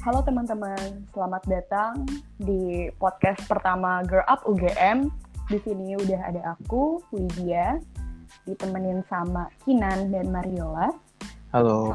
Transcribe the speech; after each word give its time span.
Halo 0.00 0.24
teman-teman, 0.24 1.04
selamat 1.12 1.44
datang 1.44 2.08
di 2.40 2.88
podcast 2.96 3.44
pertama 3.44 4.00
Girl 4.08 4.24
Up 4.24 4.48
UGM. 4.48 5.12
Di 5.52 5.60
sini 5.60 5.92
udah 5.92 6.20
ada 6.24 6.56
aku, 6.56 7.04
Widya, 7.12 7.76
ditemenin 8.48 9.04
sama 9.12 9.52
Kinan 9.60 10.08
dan 10.08 10.32
Mariola. 10.32 10.88
Halo. 11.52 11.92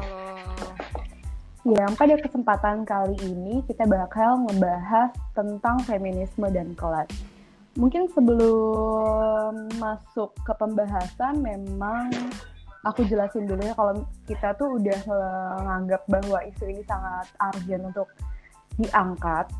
Yang 1.66 1.92
pada 1.98 2.14
kesempatan 2.22 2.86
kali 2.86 3.18
ini 3.26 3.66
kita 3.66 3.82
bakal 3.90 4.38
ngebahas 4.46 5.10
tentang 5.34 5.82
feminisme 5.82 6.46
dan 6.54 6.78
kelas. 6.78 7.10
Mungkin 7.74 8.06
sebelum 8.14 9.66
masuk 9.82 10.30
ke 10.46 10.54
pembahasan 10.54 11.42
memang 11.42 12.14
aku 12.86 13.02
jelasin 13.10 13.50
dulu 13.50 13.66
ya 13.66 13.74
kalau 13.74 14.06
kita 14.30 14.54
tuh 14.54 14.78
udah 14.78 14.98
menganggap 15.58 16.02
bahwa 16.06 16.38
isu 16.46 16.64
ini 16.70 16.82
sangat 16.86 17.26
urgent 17.42 17.82
untuk 17.90 18.08
diangkat. 18.78 19.50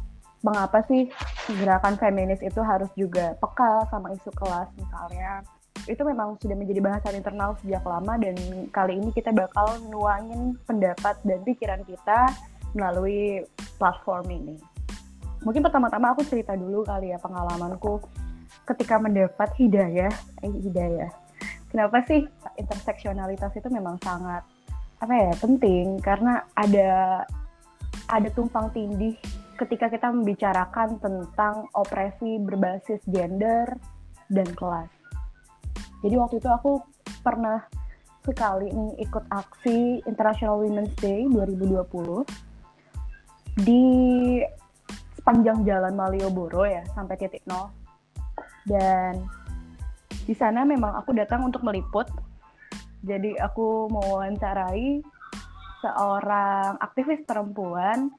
Mengapa 0.46 0.78
sih 0.87 1.10
gerakan 1.59 1.98
feminis 1.98 2.38
itu 2.38 2.62
harus 2.62 2.87
juga 2.95 3.34
peka 3.42 3.91
sama 3.91 4.15
isu 4.15 4.30
kelas 4.30 4.70
misalnya? 4.78 5.42
Itu 5.91 6.06
memang 6.06 6.38
sudah 6.38 6.54
menjadi 6.54 6.78
bahasan 6.78 7.18
internal 7.18 7.59
sejak 7.59 7.82
lama 7.82 8.15
dan 8.23 8.37
kali 8.70 8.95
ini 8.95 9.10
kita 9.10 9.34
bakal 9.34 9.74
nuangin 9.90 10.54
pendapat 10.62 11.18
dan 11.27 11.43
pikiran 11.43 11.82
kita 11.82 12.30
melalui 12.79 13.43
platform 13.80 14.27
ini. 14.30 14.56
Mungkin 15.43 15.66
pertama-tama 15.66 16.15
aku 16.15 16.23
cerita 16.23 16.54
dulu 16.54 16.87
kali 16.87 17.10
ya 17.10 17.18
pengalamanku 17.18 18.02
ketika 18.66 18.98
mendapat 18.98 19.51
hidayah, 19.59 20.10
eh 20.43 20.54
hidayah 20.62 21.26
kenapa 21.70 22.02
sih 22.06 22.25
interseksionalitas 22.56 23.52
itu 23.56 23.69
memang 23.69 24.01
sangat 24.02 24.43
apa 24.97 25.12
ya 25.12 25.33
penting 25.37 26.01
karena 26.01 26.40
ada 26.57 27.23
ada 28.09 28.29
tumpang 28.32 28.73
tindih 28.73 29.18
ketika 29.57 29.88
kita 29.88 30.13
membicarakan 30.13 31.01
tentang 31.01 31.66
opresi 31.73 32.37
berbasis 32.40 33.01
gender 33.09 33.73
dan 34.29 34.49
kelas. 34.52 34.90
Jadi 36.05 36.15
waktu 36.16 36.37
itu 36.38 36.49
aku 36.49 36.80
pernah 37.24 37.65
sekali 38.27 38.68
nih 38.68 39.07
ikut 39.07 39.24
aksi 39.33 40.02
International 40.05 40.60
Women's 40.60 40.93
Day 40.99 41.24
2020 41.30 43.65
di 43.65 43.85
sepanjang 45.16 45.65
jalan 45.65 45.96
Malioboro 45.96 46.68
ya 46.68 46.85
sampai 46.93 47.16
titik 47.16 47.40
nol 47.49 47.73
dan 48.68 49.24
di 50.27 50.35
sana 50.35 50.66
memang 50.66 50.99
aku 50.99 51.15
datang 51.15 51.46
untuk 51.46 51.63
meliput. 51.63 52.10
Jadi 53.07 53.38
aku 53.38 53.87
mewawancarai 53.87 54.99
seorang 55.87 56.83
aktivis 56.83 57.23
perempuan 57.23 58.10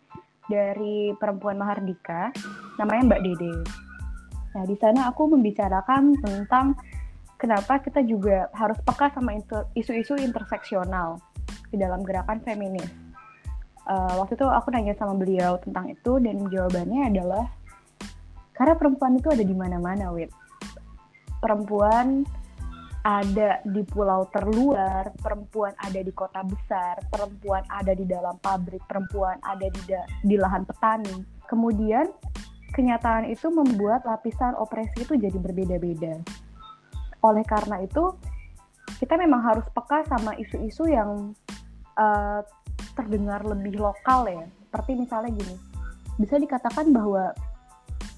dari 0.48 1.12
perempuan 1.20 1.60
Mahardika, 1.60 2.32
namanya 2.80 3.12
Mbak 3.12 3.22
Dede. 3.28 3.56
Nah, 4.56 4.64
di 4.64 4.80
sana 4.80 5.12
aku 5.12 5.28
membicarakan 5.28 6.16
tentang 6.24 6.80
kenapa 7.36 7.84
kita 7.84 8.00
juga 8.08 8.48
harus 8.56 8.80
peka 8.80 9.12
sama 9.12 9.36
isu-isu 9.76 10.16
interseksional 10.16 11.20
di 11.68 11.76
dalam 11.76 12.00
gerakan 12.08 12.40
feminis. 12.40 12.88
Uh, 13.84 14.24
waktu 14.24 14.40
itu 14.40 14.48
aku 14.48 14.72
nanya 14.72 14.96
sama 14.96 15.20
beliau 15.20 15.60
tentang 15.60 15.92
itu 15.92 16.20
dan 16.24 16.48
jawabannya 16.48 17.12
adalah 17.12 17.48
karena 18.56 18.76
perempuan 18.76 19.20
itu 19.20 19.28
ada 19.32 19.44
di 19.44 19.56
mana-mana, 19.56 20.12
Wit 20.16 20.32
perempuan 21.40 22.26
ada 23.08 23.64
di 23.64 23.88
pulau 23.88 24.28
terluar, 24.36 25.08
perempuan 25.24 25.72
ada 25.80 26.04
di 26.04 26.12
kota 26.12 26.44
besar, 26.44 27.00
perempuan 27.08 27.64
ada 27.72 27.96
di 27.96 28.04
dalam 28.04 28.36
pabrik, 28.44 28.84
perempuan 28.84 29.40
ada 29.48 29.64
di 29.64 29.82
di 30.28 30.36
lahan 30.36 30.68
petani. 30.68 31.24
Kemudian 31.48 32.12
kenyataan 32.76 33.32
itu 33.32 33.48
membuat 33.48 34.04
lapisan 34.04 34.60
opresi 34.60 35.08
itu 35.08 35.16
jadi 35.16 35.40
berbeda-beda. 35.40 36.20
Oleh 37.24 37.48
karena 37.48 37.80
itu, 37.80 38.12
kita 39.00 39.16
memang 39.16 39.40
harus 39.40 39.64
peka 39.72 40.04
sama 40.12 40.36
isu-isu 40.36 40.92
yang 40.92 41.32
uh, 41.96 42.44
terdengar 43.00 43.40
lebih 43.48 43.80
lokal 43.80 44.28
ya. 44.28 44.44
Seperti 44.68 45.00
misalnya 45.00 45.32
gini, 45.32 45.56
bisa 46.20 46.36
dikatakan 46.36 46.92
bahwa 46.92 47.32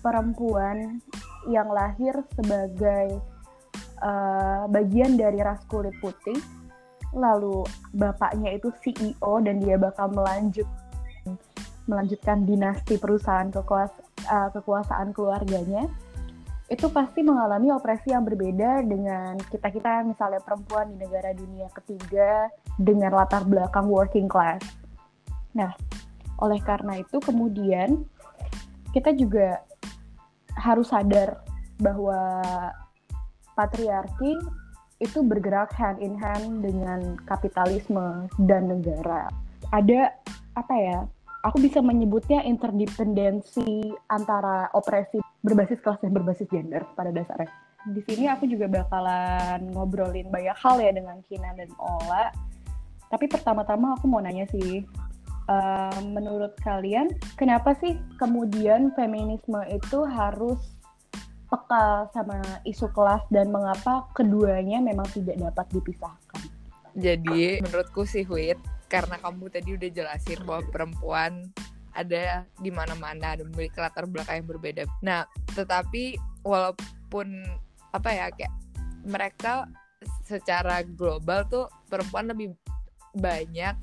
perempuan 0.02 0.98
yang 1.48 1.72
lahir 1.72 2.12
sebagai 2.36 3.22
uh, 4.04 4.68
bagian 4.68 5.16
dari 5.16 5.40
ras 5.40 5.64
kulit 5.72 5.96
putih, 6.04 6.36
lalu 7.16 7.64
bapaknya 7.96 8.58
itu 8.60 8.74
CEO 8.84 9.40
dan 9.40 9.64
dia 9.64 9.80
bakal 9.80 10.12
melanjut 10.12 10.68
melanjutkan 11.90 12.46
dinasti 12.46 13.02
perusahaan 13.02 13.50
kekuas 13.50 13.90
uh, 14.30 14.50
kekuasaan 14.54 15.10
keluarganya, 15.10 15.90
itu 16.70 16.86
pasti 16.94 17.26
mengalami 17.26 17.74
opresi 17.74 18.14
yang 18.14 18.22
berbeda 18.22 18.86
dengan 18.86 19.42
kita-kita 19.50 20.06
misalnya 20.06 20.38
perempuan 20.46 20.94
di 20.94 21.02
negara 21.02 21.34
dunia 21.34 21.66
ketiga 21.74 22.46
dengan 22.78 23.18
latar 23.18 23.42
belakang 23.42 23.90
working 23.90 24.30
class. 24.30 24.62
Nah, 25.58 25.74
oleh 26.38 26.62
karena 26.62 27.02
itu 27.02 27.18
kemudian 27.18 28.06
kita 28.94 29.18
juga 29.18 29.66
harus 30.58 30.90
sadar 30.90 31.44
bahwa 31.80 32.42
patriarki 33.54 34.40
itu 35.00 35.24
bergerak 35.24 35.72
hand 35.76 36.00
in 36.04 36.16
hand 36.20 36.64
dengan 36.64 37.16
kapitalisme 37.24 38.28
dan 38.44 38.68
negara. 38.68 39.32
Ada 39.72 40.12
apa 40.60 40.76
ya? 40.76 41.00
Aku 41.48 41.56
bisa 41.64 41.80
menyebutnya 41.80 42.44
interdependensi 42.44 43.96
antara 44.12 44.68
opresi 44.76 45.24
berbasis 45.40 45.80
kelas 45.80 46.04
dan 46.04 46.12
berbasis 46.12 46.52
gender 46.52 46.84
pada 47.00 47.16
dasarnya. 47.16 47.48
Di 47.88 48.04
sini 48.04 48.28
aku 48.28 48.44
juga 48.44 48.68
bakalan 48.68 49.72
ngobrolin 49.72 50.28
banyak 50.28 50.58
hal 50.60 50.84
ya 50.84 50.92
dengan 50.92 51.24
Kina 51.32 51.56
dan 51.56 51.72
Ola. 51.80 52.28
Tapi 53.08 53.32
pertama-tama 53.32 53.96
aku 53.96 54.06
mau 54.12 54.20
nanya 54.20 54.44
sih, 54.52 54.84
uh, 55.50 56.00
menurut 56.06 56.54
kalian 56.62 57.10
kenapa 57.36 57.74
sih 57.82 57.98
kemudian 58.22 58.94
feminisme 58.94 59.60
itu 59.68 60.06
harus 60.06 60.62
peka 61.50 62.06
sama 62.14 62.38
isu 62.62 62.94
kelas 62.94 63.26
dan 63.34 63.50
mengapa 63.50 64.06
keduanya 64.14 64.78
memang 64.78 65.10
tidak 65.10 65.50
dapat 65.50 65.66
dipisahkan. 65.74 66.42
Jadi 66.94 67.66
menurutku 67.66 68.06
sih 68.06 68.22
Wit, 68.30 68.62
karena 68.86 69.18
kamu 69.18 69.50
tadi 69.50 69.74
udah 69.74 69.90
jelasin 69.90 70.40
bahwa 70.46 70.62
perempuan 70.70 71.50
ada 71.98 72.46
di 72.62 72.70
mana-mana 72.70 73.34
dan 73.34 73.50
memiliki 73.50 73.82
latar 73.82 74.06
belakang 74.06 74.46
yang 74.46 74.50
berbeda. 74.50 74.84
Nah, 75.02 75.26
tetapi 75.58 76.22
walaupun 76.46 77.28
apa 77.98 78.10
ya 78.14 78.26
kayak 78.30 78.54
mereka 79.10 79.66
secara 80.22 80.86
global 80.86 81.50
tuh 81.50 81.66
perempuan 81.90 82.30
lebih 82.30 82.54
banyak 83.18 83.74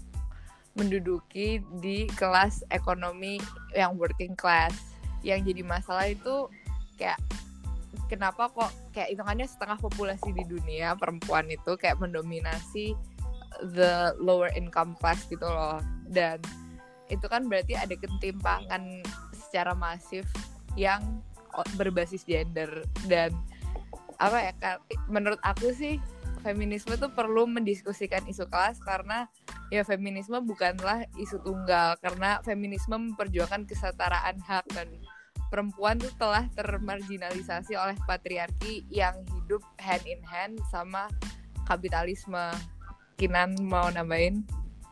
menduduki 0.76 1.64
di 1.81 2.04
kelas 2.14 2.62
ekonomi 2.69 3.41
yang 3.72 3.97
working 3.97 4.37
class. 4.37 4.76
Yang 5.25 5.53
jadi 5.53 5.62
masalah 5.64 6.06
itu 6.12 6.47
kayak 7.00 7.19
kenapa 8.06 8.53
kok 8.53 8.70
kayak 8.92 9.16
hitungannya 9.16 9.48
setengah 9.48 9.81
populasi 9.81 10.31
di 10.36 10.44
dunia 10.44 10.94
perempuan 10.94 11.48
itu 11.48 11.75
kayak 11.81 11.98
mendominasi 11.98 12.92
the 13.72 14.12
lower 14.20 14.53
income 14.53 14.92
class 15.00 15.25
gitu 15.26 15.44
loh. 15.48 15.81
Dan 16.06 16.38
itu 17.09 17.25
kan 17.26 17.48
berarti 17.48 17.75
ada 17.75 17.97
ketimpangan 17.97 19.00
secara 19.32 19.72
masif 19.72 20.28
yang 20.76 21.25
berbasis 21.81 22.28
gender. 22.28 22.84
Dan 23.09 23.32
apa 24.20 24.53
ya 24.53 24.53
menurut 25.09 25.41
aku 25.41 25.72
sih 25.72 26.00
feminisme 26.41 26.94
tuh 26.97 27.10
perlu 27.10 27.48
mendiskusikan 27.48 28.22
isu 28.28 28.47
kelas 28.47 28.78
karena 28.84 29.27
ya 29.71 29.83
feminisme 29.83 30.39
bukanlah 30.47 31.07
isu 31.18 31.42
tunggal 31.42 31.98
karena 31.98 32.39
feminisme 32.47 32.95
memperjuangkan 32.95 33.66
kesetaraan 33.66 34.39
hak 34.39 34.65
dan 34.71 34.89
perempuan 35.51 35.98
tuh 35.98 36.10
telah 36.18 36.47
termarginalisasi 36.54 37.78
oleh 37.78 37.97
patriarki 38.07 38.86
yang 38.91 39.15
hidup 39.34 39.63
hand 39.78 40.04
in 40.07 40.22
hand 40.27 40.59
sama 40.71 41.07
kapitalisme. 41.66 42.54
Kinan 43.16 43.57
mau 43.65 43.89
nambahin? 43.89 44.45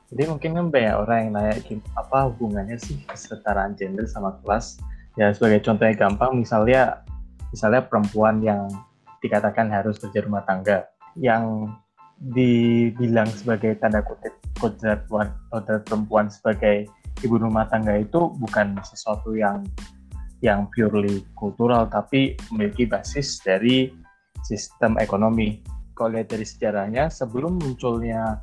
Jadi 0.09 0.25
mungkin 0.31 0.57
kan 0.57 0.67
banyak 0.73 0.95
orang 0.97 1.19
yang 1.21 1.31
nanya 1.37 1.55
apa 1.99 2.19
hubungannya 2.33 2.79
sih 2.81 2.97
kesetaraan 3.05 3.77
gender 3.77 4.09
sama 4.09 4.39
kelas. 4.41 4.81
Ya 5.19 5.31
sebagai 5.31 5.61
contoh 5.61 5.85
yang 5.85 5.99
gampang 5.99 6.41
misalnya 6.41 7.05
misalnya 7.53 7.85
perempuan 7.85 8.41
yang 8.41 8.67
dikatakan 9.21 9.69
harus 9.69 10.01
kerja 10.01 10.25
rumah 10.25 10.43
tangga 10.49 10.89
yang 11.21 11.71
dibilang 12.21 13.29
sebagai 13.31 13.77
tanda 13.79 14.01
kutip 14.03 14.33
kodrat 14.59 15.05
perempuan 15.85 16.31
sebagai 16.31 16.87
ibu 17.23 17.37
rumah 17.37 17.67
tangga 17.69 17.99
itu 17.99 18.33
bukan 18.39 18.79
sesuatu 18.87 19.35
yang 19.35 19.63
yang 20.45 20.69
purely 20.73 21.25
kultural 21.35 21.89
tapi 21.89 22.37
memiliki 22.53 22.85
basis 22.85 23.41
dari 23.41 23.89
sistem 24.45 25.01
ekonomi. 25.01 25.65
Kalau 25.95 26.13
lihat 26.19 26.29
dari 26.29 26.45
sejarahnya, 26.45 27.09
sebelum 27.09 27.57
munculnya 27.57 28.43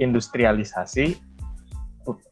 industrialisasi, 0.00 1.18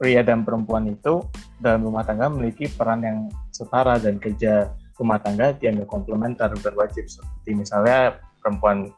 pria 0.00 0.24
dan 0.24 0.40
perempuan 0.46 0.88
itu 0.88 1.20
dalam 1.60 1.84
rumah 1.84 2.06
tangga 2.06 2.32
memiliki 2.32 2.64
peran 2.72 3.04
yang 3.04 3.19
setara 3.52 4.00
dan 4.00 4.16
kerja 4.16 4.72
rumah 4.96 5.20
tangga 5.20 5.52
dianggap 5.52 5.84
komplementer 5.92 6.48
berwajib 6.64 7.04
seperti 7.04 7.52
misalnya 7.52 8.16
perempuan 8.40 8.88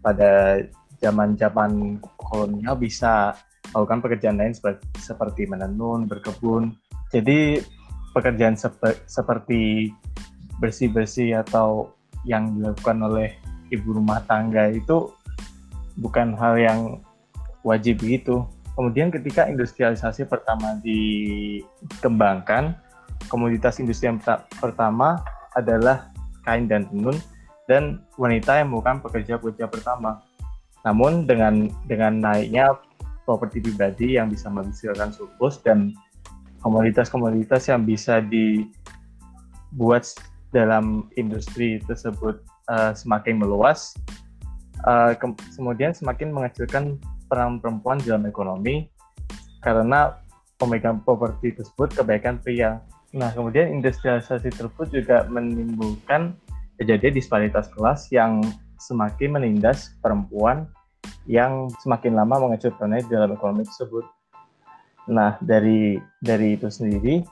pada 0.00 0.64
zaman-zaman 1.02 1.98
kolonial 2.14 2.78
bisa 2.78 3.34
melakukan 3.74 4.00
pekerjaan 4.06 4.38
lain 4.38 4.54
seperti, 4.54 4.86
seperti 5.02 5.42
menenun, 5.50 6.06
berkebun. 6.06 6.72
Jadi 7.10 7.58
pekerjaan 8.14 8.54
sepe, 8.54 9.02
seperti 9.10 9.90
bersih-bersih 10.62 11.42
atau 11.42 11.90
yang 12.22 12.54
dilakukan 12.54 13.02
oleh 13.02 13.34
ibu 13.74 13.98
rumah 13.98 14.22
tangga 14.30 14.70
itu 14.70 15.10
bukan 15.98 16.38
hal 16.38 16.54
yang 16.56 16.80
wajib 17.66 17.98
gitu. 18.04 18.46
Kemudian 18.72 19.12
ketika 19.12 19.50
industrialisasi 19.50 20.24
pertama 20.30 20.80
dikembangkan, 20.80 22.78
komoditas 23.28 23.76
industri 23.82 24.08
yang 24.08 24.20
pertama 24.56 25.20
adalah 25.52 26.08
kain 26.46 26.64
dan 26.64 26.88
tenun 26.88 27.16
dan 27.68 28.00
wanita 28.16 28.60
yang 28.60 28.72
merupakan 28.72 29.04
pekerja-pekerja 29.04 29.68
pertama. 29.68 30.24
Namun 30.82 31.26
dengan 31.30 31.70
dengan 31.86 32.18
naiknya 32.18 32.74
properti 33.22 33.62
pribadi 33.62 34.18
yang 34.18 34.28
bisa 34.28 34.50
menghasilkan 34.50 35.14
surplus 35.14 35.62
dan 35.62 35.94
komoditas-komoditas 36.62 37.70
yang 37.70 37.86
bisa 37.86 38.22
dibuat 38.22 40.06
dalam 40.50 41.10
industri 41.18 41.80
tersebut 41.86 42.42
uh, 42.70 42.92
semakin 42.94 43.40
meluas, 43.40 43.94
uh, 44.86 45.14
ke 45.16 45.26
kemudian 45.56 45.94
semakin 45.94 46.30
mengecilkan 46.30 46.98
peran 47.26 47.58
perempuan 47.58 47.98
dalam 48.04 48.28
ekonomi 48.28 48.92
karena 49.64 50.18
pemegang 50.60 51.00
properti 51.02 51.56
tersebut 51.56 51.94
kebaikan 51.96 52.38
pria. 52.38 52.82
Nah, 53.16 53.32
kemudian 53.32 53.72
industrialisasi 53.72 54.52
tersebut 54.52 54.88
juga 54.92 55.24
menimbulkan 55.28 56.36
kejadian 56.76 57.14
disparitas 57.16 57.68
kelas 57.72 58.08
yang 58.12 58.40
semakin 58.82 59.38
menindas 59.38 59.94
perempuan 60.02 60.66
yang 61.30 61.70
semakin 61.78 62.18
lama 62.18 62.50
mengecilkannya 62.50 63.06
dalam 63.06 63.30
ekonomi 63.34 63.62
tersebut. 63.62 64.02
Nah, 65.06 65.38
dari 65.42 65.98
dari 66.18 66.58
itu 66.58 66.66
sendiri 66.66 67.22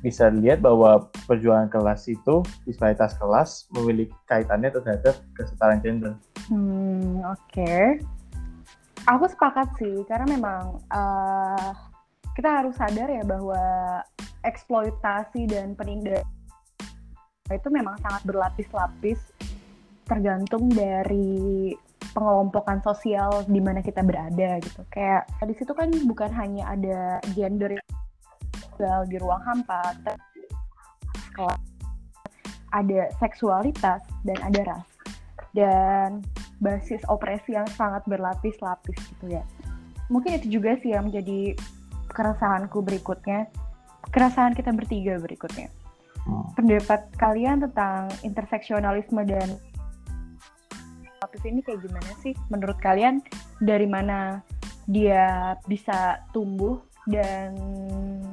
bisa 0.00 0.32
dilihat 0.32 0.64
bahwa 0.64 1.12
perjuangan 1.28 1.68
kelas 1.68 2.08
itu, 2.08 2.40
disparitas 2.64 3.16
kelas 3.20 3.68
memiliki 3.74 4.16
kaitannya 4.30 4.72
terhadap 4.72 5.20
kesetaraan 5.36 5.80
gender. 5.84 6.12
Hmm, 6.48 7.20
oke. 7.26 7.38
Okay. 7.52 8.00
Aku 9.08 9.24
sepakat 9.28 9.68
sih, 9.80 10.04
karena 10.08 10.28
memang 10.28 10.80
uh, 10.92 11.72
kita 12.36 12.64
harus 12.64 12.76
sadar 12.76 13.08
ya 13.08 13.24
bahwa 13.24 13.60
eksploitasi 14.44 15.48
dan 15.48 15.76
penindasan 15.76 16.24
itu 17.50 17.68
memang 17.68 17.98
sangat 18.00 18.22
berlapis-lapis 18.24 19.18
tergantung 20.10 20.66
dari 20.74 21.70
pengelompokan 22.10 22.82
sosial 22.82 23.46
di 23.46 23.62
mana 23.62 23.78
kita 23.78 24.02
berada 24.02 24.58
gitu. 24.58 24.82
Kayak 24.90 25.30
di 25.46 25.54
situ 25.54 25.70
kan 25.70 25.86
bukan 26.10 26.34
hanya 26.34 26.74
ada 26.74 27.22
gender 27.38 27.78
yang 27.78 27.86
di 29.06 29.16
ruang 29.22 29.38
hampa, 29.46 29.94
ada 32.74 33.00
seksualitas 33.22 34.02
dan 34.26 34.38
ada 34.42 34.60
ras. 34.66 34.88
Dan 35.54 36.26
basis 36.58 37.00
opresi 37.06 37.54
yang 37.54 37.66
sangat 37.78 38.02
berlapis-lapis 38.10 38.98
gitu 39.14 39.38
ya. 39.38 39.46
Mungkin 40.10 40.42
itu 40.42 40.58
juga 40.58 40.74
sih 40.82 40.90
yang 40.90 41.06
menjadi 41.06 41.54
keresahanku 42.10 42.82
berikutnya, 42.82 43.46
keresahan 44.10 44.58
kita 44.58 44.74
bertiga 44.74 45.22
berikutnya. 45.22 45.70
Hmm. 46.26 46.50
Pendapat 46.58 47.06
kalian 47.16 47.62
tentang 47.64 48.10
interseksionalisme 48.26 49.22
dan 49.24 49.56
lapis 51.30 51.46
ini 51.46 51.62
kayak 51.62 51.86
gimana 51.86 52.10
sih? 52.18 52.34
Menurut 52.50 52.74
kalian 52.82 53.22
dari 53.62 53.86
mana 53.86 54.42
dia 54.90 55.54
bisa 55.70 56.18
tumbuh 56.34 56.82
dan 57.06 57.54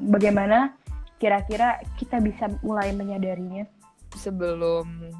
bagaimana 0.09 0.73
kira-kira 1.21 1.77
kita 2.01 2.17
bisa 2.17 2.49
mulai 2.65 2.89
menyadarinya? 2.97 3.69
Sebelum 4.17 5.13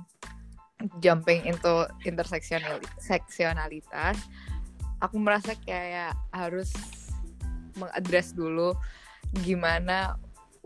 jumping 1.06 1.46
into 1.46 1.86
interseksionalitas 2.02 4.18
aku 4.98 5.22
merasa 5.22 5.54
kayak 5.62 6.18
harus 6.34 6.74
mengadres 7.78 8.34
dulu 8.34 8.74
gimana 9.46 10.18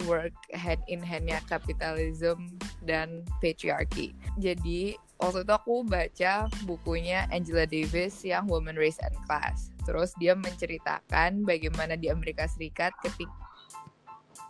work 0.07 0.31
hand 0.55 0.79
in 0.87 1.03
handnya 1.03 1.43
kapitalism 1.51 2.55
dan 2.87 3.27
patriarchy. 3.43 4.15
Jadi 4.39 4.95
waktu 5.21 5.45
itu 5.45 5.53
aku 5.53 5.85
baca 5.85 6.49
bukunya 6.65 7.29
Angela 7.29 7.69
Davis 7.69 8.25
yang 8.25 8.49
Woman 8.49 8.73
Race 8.73 8.97
and 9.05 9.13
Class. 9.29 9.69
Terus 9.85 10.17
dia 10.17 10.33
menceritakan 10.33 11.45
bagaimana 11.45 11.93
di 11.93 12.09
Amerika 12.09 12.49
Serikat 12.49 12.91
ketika 13.05 13.31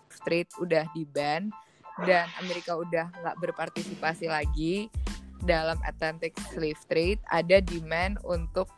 street 0.10 0.48
udah 0.64 0.88
di 0.96 1.04
ban 1.04 1.52
dan 2.08 2.30
Amerika 2.40 2.78
udah 2.78 3.10
nggak 3.10 3.38
berpartisipasi 3.42 4.32
lagi 4.32 4.88
dalam 5.44 5.76
Atlantic 5.84 6.38
slave 6.54 6.80
trade 6.86 7.18
ada 7.34 7.60
demand 7.60 8.22
untuk 8.22 8.70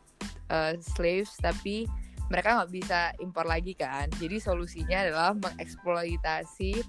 uh, 0.48 0.72
slaves 0.80 1.36
tapi 1.38 1.84
mereka 2.32 2.56
nggak 2.56 2.72
bisa 2.72 3.12
impor 3.20 3.44
lagi 3.44 3.76
kan 3.76 4.08
jadi 4.16 4.40
solusinya 4.40 5.04
adalah 5.04 5.30
mengeksploitasi 5.36 6.80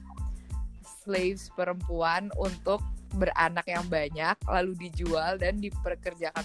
slaves 1.03 1.51
perempuan 1.53 2.31
untuk 2.39 2.79
beranak 3.15 3.65
yang 3.65 3.85
banyak 3.87 4.35
lalu 4.45 4.75
dijual 4.87 5.39
dan 5.39 5.57
diperkerjakan 5.59 6.43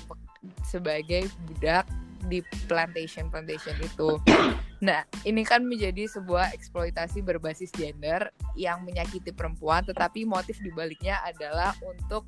sebagai 0.64 1.26
budak 1.50 1.84
di 2.28 2.44
plantation 2.68 3.28
plantation 3.32 3.76
itu. 3.80 4.16
Nah, 4.80 5.04
ini 5.28 5.44
kan 5.44 5.60
menjadi 5.60 6.08
sebuah 6.08 6.56
eksploitasi 6.56 7.20
berbasis 7.20 7.68
gender 7.68 8.32
yang 8.56 8.80
menyakiti 8.80 9.28
perempuan, 9.28 9.84
tetapi 9.84 10.24
motif 10.24 10.56
dibaliknya 10.64 11.20
adalah 11.20 11.76
untuk 11.84 12.24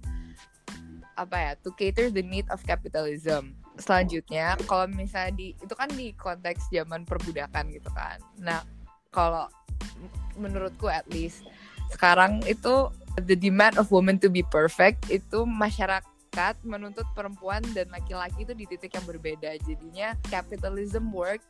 apa 1.16 1.36
ya 1.36 1.52
to 1.60 1.72
cater 1.76 2.08
the 2.08 2.24
need 2.24 2.48
of 2.48 2.60
capitalism 2.64 3.52
selanjutnya 3.76 4.56
kalau 4.64 4.88
misalnya 4.88 5.32
di 5.36 5.48
itu 5.60 5.74
kan 5.76 5.88
di 5.92 6.16
konteks 6.16 6.72
zaman 6.72 7.04
perbudakan 7.04 7.68
gitu 7.68 7.88
kan 7.92 8.16
nah 8.40 8.64
kalau 9.12 9.48
menurutku 10.40 10.88
at 10.88 11.04
least 11.12 11.44
sekarang 11.92 12.40
itu 12.48 12.88
the 13.20 13.36
demand 13.36 13.76
of 13.76 13.92
women 13.92 14.16
to 14.20 14.32
be 14.32 14.40
perfect 14.40 15.08
itu 15.12 15.44
masyarakat 15.44 16.54
menuntut 16.64 17.04
perempuan 17.12 17.60
dan 17.76 17.92
laki-laki 17.92 18.48
itu 18.48 18.56
di 18.56 18.64
titik 18.64 18.96
yang 18.96 19.04
berbeda. 19.04 19.52
Jadinya 19.60 20.16
capitalism 20.32 21.12
works 21.12 21.44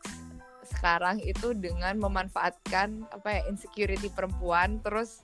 sekarang 0.63 1.19
itu 1.23 1.55
dengan 1.59 1.99
memanfaatkan 1.99 3.07
apa 3.11 3.29
ya 3.29 3.41
insecurity 3.51 4.11
perempuan 4.11 4.79
terus 4.83 5.23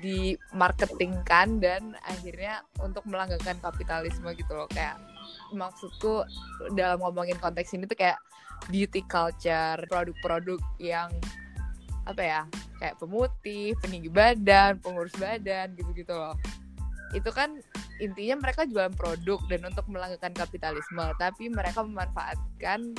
dimarketingkan 0.00 1.60
dan 1.60 1.96
akhirnya 2.04 2.60
untuk 2.80 3.04
melanggengkan 3.08 3.56
kapitalisme 3.60 4.28
gitu 4.36 4.52
loh. 4.52 4.68
Kayak 4.72 5.00
maksudku 5.52 6.24
dalam 6.76 7.00
ngomongin 7.00 7.36
konteks 7.40 7.72
ini 7.76 7.88
tuh 7.88 7.96
kayak 7.96 8.20
beauty 8.68 9.04
culture 9.04 9.80
produk-produk 9.88 10.60
yang 10.80 11.12
apa 12.04 12.22
ya 12.22 12.40
kayak 12.80 13.00
pemutih, 13.00 13.72
peninggi 13.80 14.10
badan, 14.12 14.80
pengurus 14.80 15.14
badan 15.16 15.72
gitu-gitu 15.76 16.12
loh. 16.12 16.36
Itu 17.16 17.30
kan 17.30 17.60
intinya 18.02 18.44
mereka 18.44 18.66
jualan 18.66 18.92
produk 18.92 19.40
dan 19.46 19.60
untuk 19.64 19.86
melanggengkan 19.88 20.34
kapitalisme, 20.34 21.04
tapi 21.16 21.48
mereka 21.48 21.80
memanfaatkan 21.86 22.92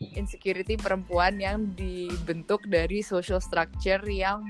insecurity 0.00 0.76
perempuan 0.76 1.40
yang 1.40 1.72
dibentuk 1.72 2.64
dari 2.68 3.00
social 3.00 3.40
structure 3.40 4.04
yang 4.04 4.44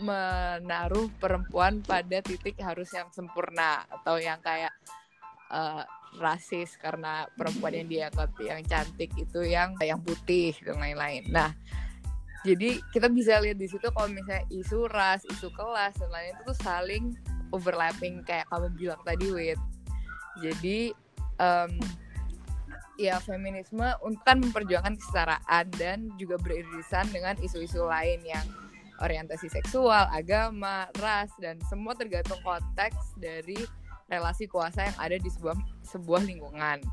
menaruh 0.00 1.12
perempuan 1.20 1.84
pada 1.84 2.24
titik 2.24 2.58
harus 2.58 2.90
yang 2.90 3.06
sempurna 3.12 3.84
atau 3.86 4.16
yang 4.16 4.40
kayak 4.40 4.72
uh, 5.52 5.84
rasis 6.18 6.74
karena 6.80 7.28
perempuan 7.38 7.76
yang 7.76 7.86
dianggap 7.86 8.34
yang 8.42 8.60
cantik 8.66 9.14
itu 9.14 9.46
yang 9.46 9.78
yang 9.78 10.02
putih 10.02 10.56
dan 10.66 10.82
lain-lain. 10.82 11.22
Nah, 11.30 11.54
jadi 12.40 12.80
kita 12.96 13.12
bisa 13.12 13.36
lihat 13.44 13.60
di 13.60 13.68
situ 13.68 13.84
kalau 13.92 14.08
misalnya 14.08 14.48
isu 14.48 14.88
ras, 14.88 15.24
isu 15.28 15.52
kelas 15.52 16.00
dan 16.00 16.08
lain-lain 16.08 16.34
itu 16.36 16.42
tuh 16.48 16.58
saling 16.64 17.04
overlapping 17.52 18.24
kayak 18.24 18.48
kamu 18.48 18.72
bilang 18.80 19.00
tadi, 19.04 19.26
Wit. 19.28 19.60
Jadi 20.40 20.94
um, 21.36 21.72
ya 22.96 23.20
feminisme 23.20 23.84
kan 24.24 24.36
memperjuangkan 24.40 24.96
kesetaraan 24.96 25.66
dan 25.76 26.08
juga 26.16 26.40
beririsan 26.40 27.12
dengan 27.12 27.36
isu-isu 27.44 27.84
lain 27.84 28.24
yang 28.24 28.44
orientasi 29.00 29.48
seksual, 29.48 30.08
agama, 30.12 30.88
ras 31.00 31.32
dan 31.40 31.56
semua 31.68 31.96
tergantung 31.96 32.40
konteks 32.44 33.16
dari 33.16 33.56
relasi 34.12 34.44
kuasa 34.48 34.92
yang 34.92 34.96
ada 35.00 35.16
di 35.16 35.28
sebuah 35.28 35.56
sebuah 35.84 36.22
lingkungan. 36.24 36.84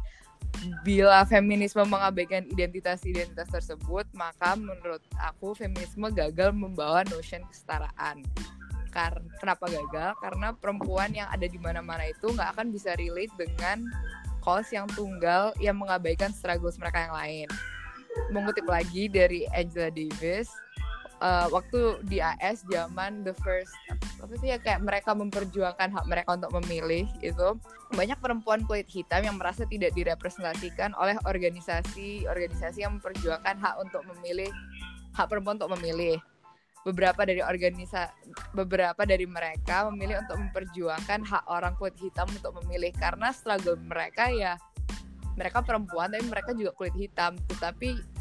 Bila 0.81 1.23
feminisme 1.27 1.83
mengabaikan 1.85 2.43
identitas-identitas 2.49 3.47
tersebut, 3.51 4.07
maka 4.15 4.57
menurut 4.57 5.03
aku 5.21 5.53
feminisme 5.53 6.09
gagal 6.11 6.51
membawa 6.51 7.05
notion 7.07 7.43
kesetaraan. 7.47 8.25
Karena 8.91 9.29
kenapa 9.37 9.65
gagal? 9.69 10.17
Karena 10.17 10.47
perempuan 10.57 11.13
yang 11.13 11.29
ada 11.29 11.45
di 11.45 11.59
mana-mana 11.61 12.09
itu 12.09 12.33
nggak 12.33 12.57
akan 12.57 12.73
bisa 12.73 12.97
relate 12.97 13.31
dengan 13.37 13.85
cause 14.41 14.71
yang 14.73 14.87
tunggal 14.95 15.53
yang 15.61 15.77
mengabaikan 15.77 16.33
struggles 16.33 16.79
mereka 16.81 17.05
yang 17.05 17.15
lain. 17.15 17.47
Mengutip 18.33 18.65
lagi 18.65 19.05
dari 19.05 19.45
Angela 19.53 19.93
Davis, 19.93 20.49
uh, 21.21 21.47
waktu 21.49 22.01
di 22.05 22.21
AS 22.21 22.65
zaman 22.69 23.25
the 23.25 23.33
first 23.41 23.73
apa 24.17 24.33
sih 24.41 24.49
ya 24.49 24.57
kayak 24.57 24.81
mereka 24.81 25.13
memperjuangkan 25.13 25.93
hak 25.93 26.05
mereka 26.09 26.37
untuk 26.37 26.51
memilih 26.61 27.05
itu 27.21 27.57
banyak 27.93 28.17
perempuan 28.19 28.65
kulit 28.65 28.89
hitam 28.89 29.23
yang 29.23 29.37
merasa 29.37 29.63
tidak 29.69 29.93
direpresentasikan 29.95 30.91
oleh 30.97 31.15
organisasi-organisasi 31.23 32.83
yang 32.83 32.99
memperjuangkan 32.99 33.55
hak 33.61 33.75
untuk 33.79 34.03
memilih 34.15 34.49
hak 35.15 35.27
perempuan 35.29 35.57
untuk 35.57 35.73
memilih. 35.79 36.21
Beberapa 36.85 37.27
dari 37.27 37.43
organisa 37.43 38.15
beberapa 38.55 39.03
dari 39.03 39.27
mereka 39.27 39.91
memilih 39.91 40.23
untuk 40.23 40.39
memperjuangkan 40.39 41.19
hak 41.25 41.43
orang 41.51 41.75
kulit 41.75 41.99
hitam 41.99 42.31
untuk 42.31 42.55
memilih 42.63 42.95
karena 42.95 43.35
struggle 43.35 43.75
mereka 43.75 44.31
ya 44.31 44.55
mereka 45.35 45.59
perempuan 45.61 46.15
tapi 46.15 46.23
mereka 46.31 46.55
juga 46.55 46.71
kulit 46.71 46.95
hitam. 46.95 47.35
Tetapi 47.51 48.16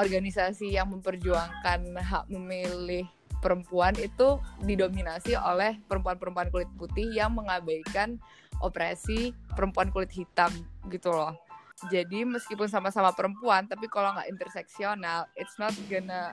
organisasi 0.00 0.72
yang 0.72 0.88
memperjuangkan 0.88 1.92
hak 2.00 2.24
memilih 2.32 3.04
perempuan 3.44 3.92
itu 3.96 4.40
didominasi 4.64 5.36
oleh 5.36 5.80
perempuan-perempuan 5.88 6.48
kulit 6.52 6.68
putih 6.76 7.08
yang 7.12 7.36
mengabaikan 7.36 8.20
opresi 8.60 9.32
perempuan 9.56 9.88
kulit 9.92 10.12
hitam 10.12 10.52
gitu 10.88 11.12
loh. 11.12 11.36
Jadi 11.88 12.28
meskipun 12.28 12.68
sama-sama 12.68 13.08
perempuan, 13.16 13.64
tapi 13.64 13.88
kalau 13.88 14.12
nggak 14.12 14.28
interseksional, 14.28 15.24
it's 15.40 15.56
not 15.56 15.72
gonna 15.88 16.28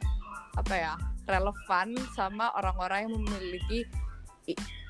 apa 0.59 0.73
ya 0.75 0.93
relevan 1.23 1.95
sama 2.11 2.51
orang-orang 2.59 3.07
yang 3.07 3.15
memiliki 3.15 3.87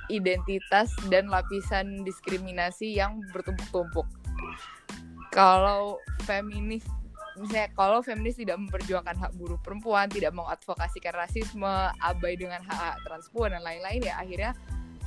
identitas 0.10 0.90
dan 1.14 1.30
lapisan 1.30 2.02
diskriminasi 2.02 2.98
yang 2.98 3.22
bertumpuk-tumpuk. 3.30 4.10
Kalau 5.30 6.02
feminis 6.26 6.82
misalnya 7.40 7.70
kalau 7.78 8.02
feminis 8.02 8.38
tidak 8.38 8.58
memperjuangkan 8.58 9.16
hak 9.18 9.32
buruh 9.38 9.60
perempuan, 9.62 10.10
tidak 10.10 10.34
mengadvokasikan 10.34 11.14
rasisme, 11.14 11.76
abai 12.02 12.34
dengan 12.36 12.62
hak, 12.66 12.78
hak 12.78 12.98
transpuan 13.06 13.54
dan 13.54 13.62
lain-lain 13.64 14.02
ya 14.06 14.16
akhirnya 14.20 14.52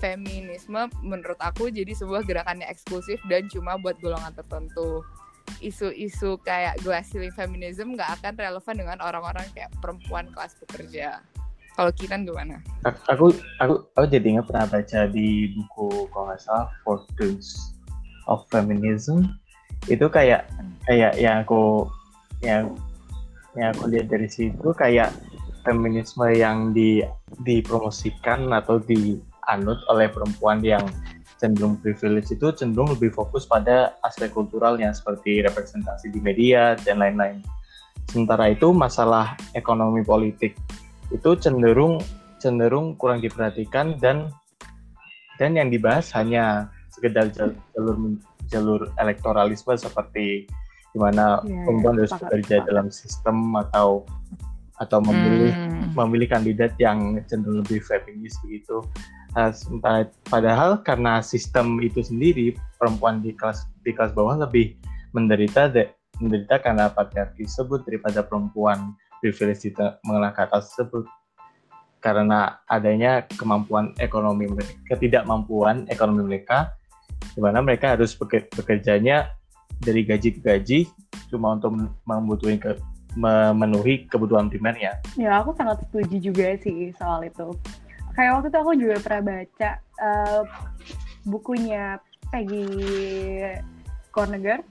feminisme 0.00 0.88
menurut 1.04 1.36
aku 1.38 1.68
jadi 1.68 1.92
sebuah 1.92 2.24
gerakan 2.24 2.64
yang 2.64 2.70
eksklusif 2.72 3.20
dan 3.28 3.46
cuma 3.52 3.76
buat 3.76 4.00
golongan 4.00 4.32
tertentu. 4.32 5.04
Isu-isu 5.60 6.40
kayak 6.46 6.80
glass 6.80 7.12
ceiling 7.12 7.34
feminism 7.36 7.98
nggak 7.98 8.22
akan 8.22 8.32
relevan 8.38 8.74
dengan 8.80 8.98
orang-orang 9.04 9.44
kayak 9.52 9.68
perempuan 9.82 10.30
kelas 10.32 10.56
pekerja. 10.64 11.20
Kalau 11.76 11.92
Kinan 11.94 12.26
gimana? 12.26 12.60
Aku 13.08 13.34
aku 13.60 13.74
aku 13.94 14.06
jadi 14.08 14.36
ingat 14.36 14.46
pernah 14.48 14.66
baca 14.68 15.00
di 15.10 15.52
buku 15.54 16.10
kalau 16.10 16.32
nggak 16.32 16.40
salah 16.42 16.68
Fortunes 16.82 17.76
of 18.26 18.44
Feminism 18.48 19.36
itu 19.88 20.06
kayak 20.12 20.44
kayak 20.84 21.16
yang 21.16 21.40
aku 21.40 21.88
yang 22.40 22.76
yang 23.58 23.74
aku 23.74 23.90
lihat 23.90 24.08
dari 24.08 24.28
situ 24.30 24.70
kayak 24.74 25.10
feminisme 25.66 26.24
yang 26.32 26.72
di 26.72 27.04
dipromosikan 27.44 28.48
atau 28.54 28.80
dianut 28.80 29.80
oleh 29.90 30.08
perempuan 30.08 30.64
yang 30.64 30.84
cenderung 31.40 31.80
privilege 31.80 32.32
itu 32.32 32.52
cenderung 32.52 32.92
lebih 32.92 33.12
fokus 33.16 33.48
pada 33.48 33.96
aspek 34.04 34.28
kulturalnya 34.32 34.92
seperti 34.92 35.40
representasi 35.40 36.12
di 36.12 36.20
media 36.20 36.76
dan 36.84 37.00
lain-lain. 37.00 37.40
Sementara 38.12 38.52
itu 38.52 38.72
masalah 38.76 39.36
ekonomi 39.56 40.04
politik 40.04 40.56
itu 41.10 41.30
cenderung 41.40 41.98
cenderung 42.38 42.94
kurang 42.96 43.20
diperhatikan 43.20 43.98
dan 43.98 44.30
dan 45.36 45.56
yang 45.56 45.72
dibahas 45.72 46.12
hanya 46.12 46.68
sekedar 46.92 47.32
jalur 47.32 48.20
jalur 48.52 48.80
elektoralisme 49.00 49.72
seperti 49.76 50.44
di 50.90 50.98
mana 50.98 51.38
yeah, 51.46 51.64
perempuan 51.66 51.94
harus 51.98 52.14
bekerja 52.18 52.56
dalam 52.66 52.86
sistem 52.90 53.54
atau 53.56 54.04
atau 54.80 54.98
memilih 55.04 55.52
hmm. 55.52 55.92
memilih 55.92 56.28
kandidat 56.32 56.72
yang 56.80 57.20
cenderung 57.28 57.60
lebih 57.62 57.84
feminis 57.84 58.34
begitu. 58.40 58.80
Uh, 59.36 59.54
padahal 60.26 60.82
karena 60.82 61.22
sistem 61.22 61.78
itu 61.78 62.02
sendiri 62.02 62.58
perempuan 62.80 63.22
di 63.22 63.30
kelas 63.36 63.68
di 63.86 63.94
kelas 63.94 64.10
bawah 64.10 64.34
lebih 64.42 64.74
menderita 65.14 65.70
de, 65.70 65.86
menderita 66.18 66.58
karena 66.58 66.90
patriarki 66.90 67.46
tersebut 67.46 67.86
daripada 67.86 68.26
perempuan 68.26 68.98
privilege 69.22 69.70
di 69.70 69.72
mengenai 70.02 70.34
kata 70.34 70.58
tersebut 70.58 71.06
karena 72.00 72.58
adanya 72.66 73.22
kemampuan 73.36 73.92
ekonomi 74.00 74.48
mereka 74.48 74.74
ketidakmampuan 74.88 75.84
ekonomi 75.92 76.24
mereka 76.24 76.72
di 77.36 77.40
mana 77.44 77.60
mereka 77.60 77.94
harus 77.94 78.16
bekerjanya 78.56 79.28
dari 79.80 80.04
gaji 80.04 80.28
ke 80.36 80.40
gaji 80.40 80.78
cuma 81.32 81.56
untuk 81.56 81.74
membutuhkan 82.04 82.58
ke 82.60 82.70
memenuhi 83.18 84.06
kebutuhan 84.06 84.46
primernya. 84.46 85.02
Ya, 85.18 85.42
aku 85.42 85.50
sangat 85.58 85.82
setuju 85.88 86.30
juga 86.30 86.54
sih 86.62 86.94
soal 86.94 87.26
itu. 87.26 87.50
Kayak 88.14 88.38
waktu 88.38 88.48
itu 88.50 88.58
aku 88.58 88.72
juga 88.78 88.96
pernah 89.02 89.22
baca 89.34 89.70
uh, 89.98 90.42
bukunya 91.26 91.98
Peggy 92.30 92.66
Korneger. 94.14 94.62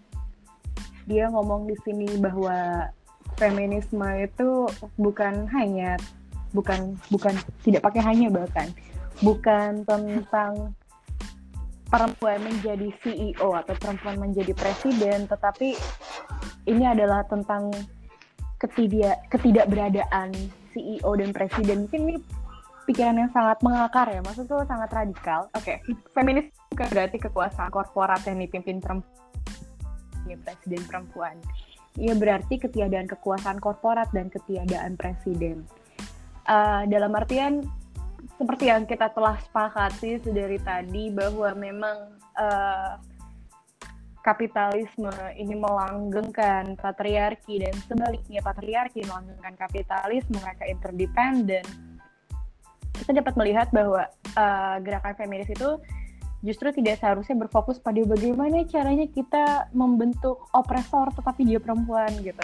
Dia 1.09 1.27
ngomong 1.33 1.67
di 1.67 1.75
sini 1.83 2.07
bahwa 2.21 2.87
feminisme 3.35 4.07
itu 4.19 4.67
bukan 4.99 5.47
hanya 5.51 5.95
bukan 6.51 6.97
bukan 7.13 7.33
tidak 7.61 7.85
pakai 7.85 8.01
hanya 8.03 8.27
bahkan 8.29 8.67
bukan 9.21 9.85
tentang 9.85 10.73
perempuan 11.89 12.39
menjadi 12.46 12.93
CEO 13.01 13.58
atau 13.58 13.74
perempuan 13.75 14.22
menjadi 14.22 14.53
presiden, 14.53 15.25
tetapi 15.25 15.74
ini 16.69 16.86
adalah 16.86 17.25
tentang 17.25 17.74
ketidak 18.62 19.25
ketidakberadaan 19.34 20.29
CEO 20.72 21.12
dan 21.17 21.34
presiden. 21.34 21.89
Mungkin 21.89 22.01
ini 22.05 22.15
pikiran 22.86 23.17
yang 23.17 23.31
sangat 23.34 23.58
mengakar 23.65 24.05
ya, 24.13 24.22
maksudku 24.22 24.62
sangat 24.69 24.89
radikal. 24.93 25.50
Oke, 25.58 25.81
okay. 25.81 25.98
feminis 26.13 26.53
bukan 26.69 26.88
berarti 26.93 27.17
kekuasaan 27.17 27.74
korporat 27.74 28.22
yang 28.29 28.38
dipimpin 28.38 28.77
perempuan, 28.77 29.17
ini 30.29 30.38
presiden 30.38 30.81
perempuan. 30.86 31.36
Ia 31.98 32.13
berarti 32.13 32.62
ketiadaan 32.62 33.10
kekuasaan 33.10 33.58
korporat 33.58 34.13
dan 34.13 34.29
ketiadaan 34.29 34.93
presiden. 34.93 35.65
Uh, 36.46 36.86
dalam 36.89 37.13
artian 37.13 37.65
seperti 38.39 38.72
yang 38.72 38.88
kita 38.88 39.12
telah 39.12 39.36
sepakati 39.43 40.24
dari 40.31 40.55
tadi 40.63 41.12
bahwa 41.12 41.51
memang 41.60 41.98
uh, 42.39 42.96
kapitalisme 44.24 45.12
ini 45.36 45.60
melanggengkan 45.60 46.79
patriarki 46.79 47.60
dan 47.60 47.75
sebaliknya 47.84 48.39
patriarki 48.39 49.03
melanggengkan 49.03 49.60
kapitalisme 49.60 50.39
mereka 50.39 50.63
interdependen 50.72 51.67
kita 53.00 53.12
dapat 53.15 53.34
melihat 53.39 53.67
bahwa 53.72 54.08
uh, 54.36 54.75
gerakan 54.84 55.15
feminis 55.15 55.51
itu 55.51 55.79
justru 56.43 56.72
tidak 56.72 57.00
seharusnya 57.00 57.36
berfokus 57.36 57.79
pada 57.79 58.00
bagaimana 58.03 58.63
caranya 58.67 59.08
kita 59.12 59.67
membentuk 59.75 60.48
opresor 60.55 61.12
tetapi 61.15 61.48
dia 61.48 61.60
perempuan 61.60 62.12
gitu. 62.24 62.43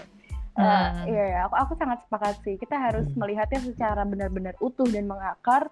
Uh, 0.56 1.04
iya, 1.04 1.24
ya, 1.36 1.40
aku 1.52 1.56
aku 1.60 1.74
sangat 1.76 2.00
sepakat 2.08 2.36
sih. 2.48 2.56
Kita 2.56 2.80
harus 2.80 3.12
hmm. 3.12 3.20
melihatnya 3.20 3.60
secara 3.60 4.08
benar-benar 4.08 4.56
utuh 4.64 4.88
dan 4.88 5.04
mengakar 5.04 5.68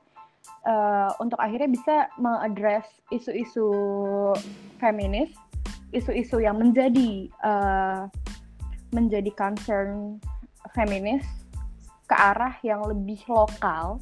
uh, 0.68 1.12
untuk 1.20 1.40
akhirnya 1.40 1.70
bisa 1.70 1.96
mengadres 2.20 2.88
isu-isu 3.12 3.70
feminis, 4.80 5.32
isu-isu 5.96 6.40
yang 6.44 6.60
menjadi 6.60 7.30
uh, 7.44 8.08
menjadi 8.94 9.32
concern 9.34 10.22
feminis 10.78 11.26
ke 12.08 12.16
arah 12.16 12.54
yang 12.62 12.84
lebih 12.86 13.20
lokal, 13.26 13.98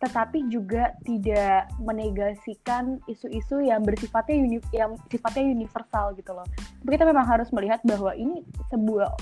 tetapi 0.00 0.48
juga 0.48 0.92
tidak 1.04 1.68
menegasikan 1.80 3.00
isu-isu 3.08 3.64
yang 3.64 3.84
bersifatnya 3.84 4.36
uni 4.40 4.58
yang 4.72 4.96
sifatnya 5.08 5.44
universal 5.44 6.12
gitu 6.16 6.32
loh. 6.32 6.46
Kita 6.84 7.04
memang 7.04 7.28
harus 7.28 7.52
melihat 7.52 7.80
bahwa 7.84 8.12
ini 8.16 8.44
sebuah 8.72 9.12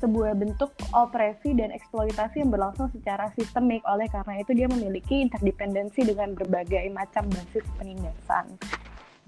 sebuah 0.00 0.32
bentuk 0.34 0.72
opresi 0.96 1.52
dan 1.52 1.70
eksploitasi 1.70 2.42
yang 2.42 2.50
berlangsung 2.50 2.88
secara 2.90 3.28
sistemik. 3.36 3.84
Oleh 3.84 4.08
karena 4.08 4.40
itu 4.40 4.56
dia 4.56 4.66
memiliki 4.66 5.20
interdependensi 5.20 6.02
dengan 6.02 6.32
berbagai 6.34 6.88
macam 6.90 7.28
basis 7.28 7.64
penindasan. 7.76 8.56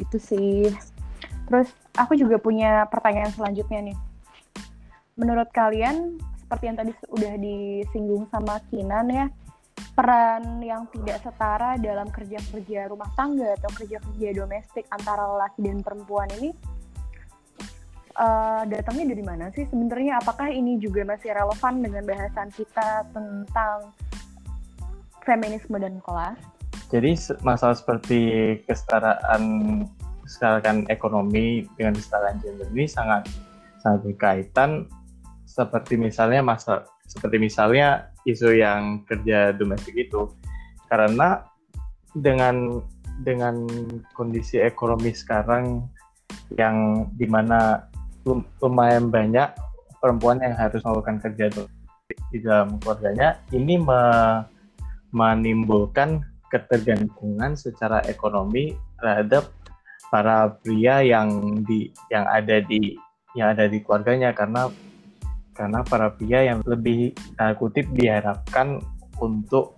Gitu 0.01 0.19
sih. 0.19 0.73
Terus 1.47 1.69
aku 1.95 2.17
juga 2.17 2.41
punya 2.41 2.89
pertanyaan 2.89 3.31
selanjutnya 3.31 3.93
nih. 3.93 3.99
Menurut 5.21 5.53
kalian 5.53 6.17
seperti 6.41 6.65
yang 6.69 6.77
tadi 6.81 6.93
udah 7.13 7.35
disinggung 7.37 8.25
sama 8.33 8.61
Kinan 8.73 9.09
ya 9.13 9.27
peran 9.93 10.65
yang 10.65 10.89
tidak 10.89 11.21
setara 11.21 11.77
dalam 11.77 12.09
kerja-kerja 12.09 12.89
rumah 12.89 13.09
tangga 13.13 13.57
atau 13.61 13.69
kerja-kerja 13.77 14.29
domestik 14.33 14.89
antara 14.89 15.25
laki 15.37 15.61
dan 15.69 15.85
perempuan 15.85 16.29
ini 16.41 16.57
uh, 18.17 18.63
datangnya 18.69 19.15
dari 19.17 19.25
mana 19.25 19.49
sih 19.53 19.65
sebenarnya? 19.69 20.21
Apakah 20.21 20.49
ini 20.51 20.79
juga 20.81 21.05
masih 21.05 21.33
relevan 21.33 21.83
dengan 21.83 22.03
bahasan 22.05 22.49
kita 22.53 23.07
tentang 23.13 23.93
feminisme 25.23 25.77
dan 25.79 26.01
kelas? 26.03 26.39
Jadi 26.93 27.17
masalah 27.41 27.77
seperti 27.77 28.21
kesetaraan 28.69 29.43
kesetaraan 30.23 30.87
ekonomi 30.89 31.67
dengan 31.77 31.97
kesetaraan 31.97 32.39
gender 32.41 32.69
ini 32.73 32.87
sangat 32.87 33.27
sangat 33.83 34.01
berkaitan 34.07 34.87
seperti 35.45 35.99
misalnya 35.99 36.41
masa 36.41 36.87
seperti 37.05 37.37
misalnya 37.37 38.09
isu 38.25 38.57
yang 38.57 39.05
kerja 39.05 39.53
domestik 39.53 39.93
itu 39.99 40.31
karena 40.89 41.45
dengan 42.17 42.81
dengan 43.21 43.69
kondisi 44.17 44.63
ekonomi 44.63 45.13
sekarang 45.13 45.85
yang 46.57 47.09
di 47.17 47.29
mana 47.29 47.92
lumayan 48.63 49.11
banyak 49.11 49.51
perempuan 49.99 50.43
yang 50.43 50.55
harus 50.59 50.83
melakukan 50.83 51.19
kerja 51.23 51.47
di 52.31 52.39
dalam 52.43 52.77
keluarganya 52.83 53.39
ini 53.55 53.79
me, 53.79 54.03
menimbulkan 55.15 56.25
ketergantungan 56.51 57.57
secara 57.57 58.05
ekonomi 58.09 58.77
terhadap 59.01 59.49
para 60.13 60.53
pria 60.61 61.01
yang 61.01 61.61
di 61.65 61.89
yang 62.13 62.29
ada 62.29 62.61
di 62.61 62.93
yang 63.33 63.57
ada 63.57 63.65
di 63.65 63.81
keluarganya 63.81 64.37
karena 64.37 64.69
karena 65.57 65.81
para 65.85 66.13
pria 66.13 66.45
yang 66.45 66.61
lebih 66.69 67.17
tanda 67.37 67.57
kutip 67.57 67.89
diharapkan 67.97 68.81
untuk 69.21 69.77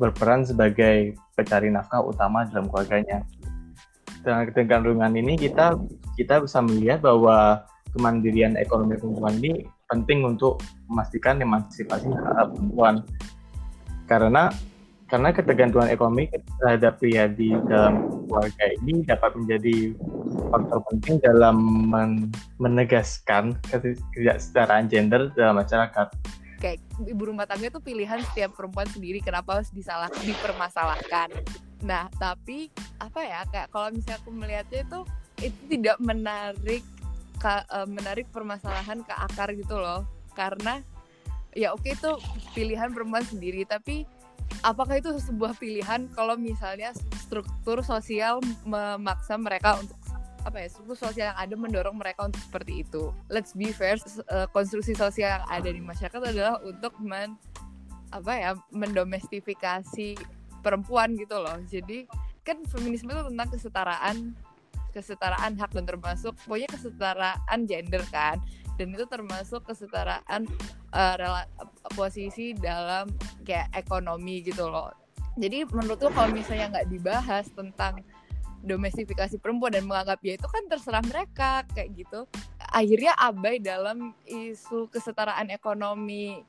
berperan 0.00 0.48
sebagai 0.48 1.16
pencari 1.36 1.68
nafkah 1.68 2.00
utama 2.00 2.48
dalam 2.48 2.68
keluarganya. 2.72 3.20
Dengan 4.20 4.44
ketergantungan 4.52 5.12
ini 5.16 5.34
kita 5.40 5.76
kita 6.16 6.44
bisa 6.44 6.60
melihat 6.60 7.00
bahwa 7.00 7.64
kemandirian 7.96 8.54
ekonomi 8.60 8.94
perempuan 9.00 9.34
ini 9.42 9.66
penting 9.90 10.22
untuk 10.22 10.62
memastikan 10.86 11.42
emansipasi 11.42 12.06
perempuan. 12.06 13.02
Karena 14.06 14.52
karena 15.10 15.34
ketergantungan 15.34 15.90
ekonomi 15.90 16.30
terhadap 16.62 17.02
pria 17.02 17.26
di 17.26 17.50
dalam 17.66 18.06
keluarga 18.30 18.64
ini 18.78 19.02
dapat 19.02 19.34
menjadi 19.34 19.90
faktor 20.54 20.78
penting 20.86 21.18
dalam 21.18 21.56
men 21.90 22.30
menegaskan 22.62 23.58
ketidaksetaraan 23.66 24.86
gender 24.86 25.34
dalam 25.34 25.58
masyarakat. 25.58 26.06
Kayak 26.62 26.78
ibu 27.02 27.22
rumah 27.26 27.48
tangga 27.48 27.74
itu 27.74 27.80
pilihan 27.82 28.22
setiap 28.22 28.54
perempuan 28.54 28.86
sendiri 28.86 29.18
kenapa 29.18 29.58
harus 29.58 29.74
disalah 29.74 30.06
dipermasalahkan. 30.22 31.34
Nah, 31.80 32.12
tapi 32.20 32.68
apa 33.00 33.20
ya 33.24 33.40
kayak 33.48 33.68
kalau 33.72 33.88
misalnya 33.92 34.18
aku 34.20 34.30
melihatnya 34.32 34.80
itu 34.84 35.00
itu 35.40 35.60
tidak 35.72 35.96
menarik 36.04 36.84
e, 37.40 37.78
menarik 37.88 38.26
permasalahan 38.28 39.00
ke 39.00 39.14
akar 39.16 39.52
gitu 39.56 39.80
loh. 39.80 40.04
Karena 40.36 40.84
ya 41.56 41.72
oke 41.72 41.88
itu 41.88 42.10
pilihan 42.54 42.92
perempuan 42.94 43.26
sendiri 43.26 43.66
tapi 43.66 44.06
apakah 44.62 45.00
itu 45.00 45.10
sebuah 45.18 45.56
pilihan 45.58 46.06
kalau 46.14 46.38
misalnya 46.38 46.94
struktur 47.18 47.82
sosial 47.82 48.38
memaksa 48.62 49.34
mereka 49.34 49.80
untuk 49.80 49.96
apa 50.40 50.56
ya 50.56 50.68
struktur 50.72 50.96
sosial 50.96 51.32
yang 51.32 51.38
ada 51.38 51.54
mendorong 51.56 51.96
mereka 52.00 52.24
untuk 52.28 52.40
seperti 52.40 52.84
itu. 52.84 53.12
Let's 53.28 53.52
be 53.52 53.72
fair, 53.76 54.00
uh, 54.32 54.48
konstruksi 54.52 54.96
sosial 54.96 55.40
yang 55.40 55.44
ada 55.48 55.68
di 55.68 55.80
masyarakat 55.84 56.20
adalah 56.20 56.56
untuk 56.64 56.96
men 57.00 57.36
apa 58.10 58.32
ya 58.34 58.50
mendomestifikasi 58.74 60.18
perempuan 60.60 61.16
gitu 61.16 61.36
loh. 61.40 61.56
Jadi 61.66 62.06
kan 62.46 62.62
feminisme 62.68 63.10
itu 63.10 63.22
tentang 63.32 63.48
kesetaraan 63.52 64.16
kesetaraan 64.90 65.54
hak 65.54 65.70
dan 65.70 65.86
termasuk 65.86 66.34
pokoknya 66.44 66.68
kesetaraan 66.70 67.58
gender 67.68 68.02
kan. 68.08 68.38
Dan 68.80 68.96
itu 68.96 69.04
termasuk 69.04 69.68
kesetaraan 69.68 70.48
uh, 70.96 71.44
posisi 71.92 72.56
dalam 72.56 73.12
kayak 73.44 73.68
ekonomi 73.76 74.40
gitu 74.40 74.72
loh. 74.72 74.88
Jadi 75.36 75.68
menurut 75.68 76.00
tuh 76.00 76.10
kalau 76.10 76.32
misalnya 76.32 76.80
nggak 76.80 76.88
dibahas 76.88 77.46
tentang 77.52 78.00
domestifikasi 78.60 79.40
perempuan 79.40 79.72
dan 79.72 79.88
menganggap 79.88 80.20
ya 80.20 80.36
itu 80.36 80.48
kan 80.48 80.68
terserah 80.68 81.00
mereka 81.00 81.64
kayak 81.72 81.96
gitu 81.96 82.28
akhirnya 82.70 83.16
abai 83.16 83.58
dalam 83.58 84.12
isu 84.28 84.86
kesetaraan 84.92 85.48
ekonomi 85.48 86.44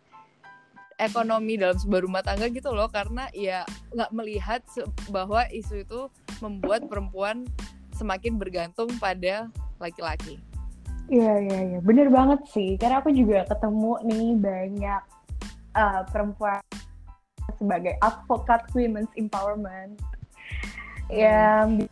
ekonomi 1.02 1.58
dalam 1.58 1.74
sebuah 1.76 2.02
rumah 2.06 2.22
tangga 2.22 2.46
gitu 2.54 2.70
loh 2.70 2.86
karena 2.94 3.26
ya 3.34 3.66
nggak 3.98 4.14
melihat 4.14 4.62
bahwa 5.10 5.50
isu 5.50 5.82
itu 5.82 6.02
membuat 6.46 6.86
perempuan 6.86 7.50
semakin 7.98 8.38
bergantung 8.38 8.90
pada 9.02 9.50
laki-laki. 9.82 10.38
Iya 11.12 11.34
iya 11.44 11.60
iya, 11.76 11.80
bener 11.84 12.08
banget 12.08 12.40
sih. 12.54 12.80
Karena 12.80 13.04
aku 13.04 13.12
juga 13.12 13.44
ketemu 13.50 13.94
nih 14.08 14.30
banyak 14.40 15.04
uh, 15.76 16.02
perempuan 16.08 16.62
sebagai 17.60 18.00
advokat 18.00 18.64
women's 18.72 19.12
empowerment. 19.20 20.00
Ya, 21.12 21.68
hmm. 21.68 21.84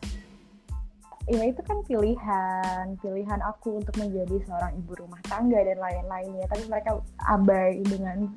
ya 1.28 1.42
itu 1.52 1.60
kan 1.60 1.84
pilihan, 1.84 2.96
pilihan 3.04 3.40
aku 3.44 3.84
untuk 3.84 3.92
menjadi 4.00 4.40
seorang 4.48 4.72
ibu 4.80 4.96
rumah 4.96 5.20
tangga 5.28 5.60
dan 5.60 5.76
lain-lainnya. 5.76 6.48
Tapi 6.48 6.64
mereka 6.72 6.90
abai 7.28 7.84
dengan 7.84 8.32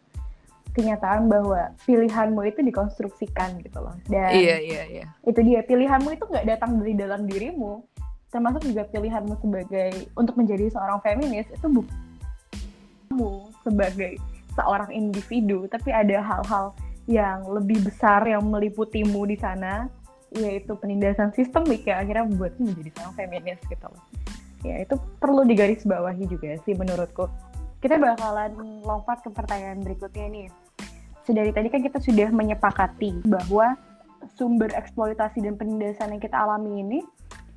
kenyataan 0.74 1.30
bahwa 1.30 1.72
pilihanmu 1.86 2.42
itu 2.50 2.60
dikonstruksikan 2.66 3.62
gitu 3.62 3.80
loh. 3.80 3.94
Dan 4.10 4.34
iya 4.34 4.58
iya 4.58 4.84
iya. 4.90 5.06
Itu 5.24 5.40
dia 5.46 5.62
pilihanmu 5.62 6.18
itu 6.18 6.26
nggak 6.26 6.50
datang 6.50 6.82
dari 6.82 6.98
dalam 6.98 7.30
dirimu, 7.30 7.86
termasuk 8.34 8.66
juga 8.66 8.90
pilihanmu 8.90 9.38
sebagai 9.40 10.10
untuk 10.18 10.36
menjadi 10.36 10.74
seorang 10.74 11.00
feminis 11.06 11.46
itu 11.54 11.68
bukan 11.70 11.98
kamu 13.14 13.32
sebagai 13.62 14.14
seorang 14.58 14.90
individu. 14.90 15.70
Tapi 15.70 15.94
ada 15.94 16.18
hal-hal 16.26 16.74
yang 17.06 17.46
lebih 17.46 17.86
besar 17.86 18.26
yang 18.26 18.42
meliputimu 18.50 19.30
di 19.30 19.38
sana 19.38 19.86
yaitu 20.34 20.74
penindasan 20.74 21.30
sistemik 21.38 21.86
yang 21.86 22.02
akhirnya 22.02 22.26
membuatmu 22.26 22.74
menjadi 22.74 22.90
seorang 22.98 23.14
feminis 23.14 23.60
gitu 23.70 23.86
loh. 23.86 24.04
Ya 24.66 24.82
itu 24.82 24.98
perlu 25.22 25.46
digarisbawahi 25.46 26.26
juga 26.26 26.58
sih 26.66 26.74
menurutku. 26.74 27.30
Kita 27.78 28.00
bakalan 28.00 28.82
lompat 28.82 29.22
ke 29.22 29.30
pertanyaan 29.30 29.84
berikutnya 29.84 30.26
nih 30.32 30.48
sedari 31.24 31.56
tadi 31.56 31.72
kan 31.72 31.82
kita 31.84 32.00
sudah 32.04 32.30
menyepakati 32.32 33.24
bahwa 33.28 33.76
sumber 34.36 34.72
eksploitasi 34.72 35.44
dan 35.44 35.56
penindasan 35.60 36.16
yang 36.16 36.22
kita 36.24 36.36
alami 36.36 36.84
ini 36.84 37.00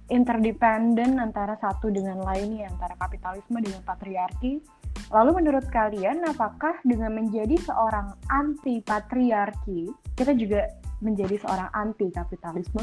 interdependen 0.07 1.19
antara 1.19 1.59
satu 1.59 1.91
dengan 1.91 2.23
lainnya 2.23 2.71
antara 2.71 2.95
kapitalisme 2.99 3.59
dengan 3.59 3.83
patriarki. 3.83 4.63
Lalu 5.11 5.43
menurut 5.43 5.67
kalian 5.71 6.27
apakah 6.27 6.79
dengan 6.83 7.15
menjadi 7.15 7.55
seorang 7.63 8.15
anti 8.31 8.83
patriarki 8.83 9.91
kita 10.19 10.35
juga 10.35 10.67
menjadi 11.03 11.39
seorang 11.43 11.71
anti 11.75 12.11
kapitalisme? 12.11 12.83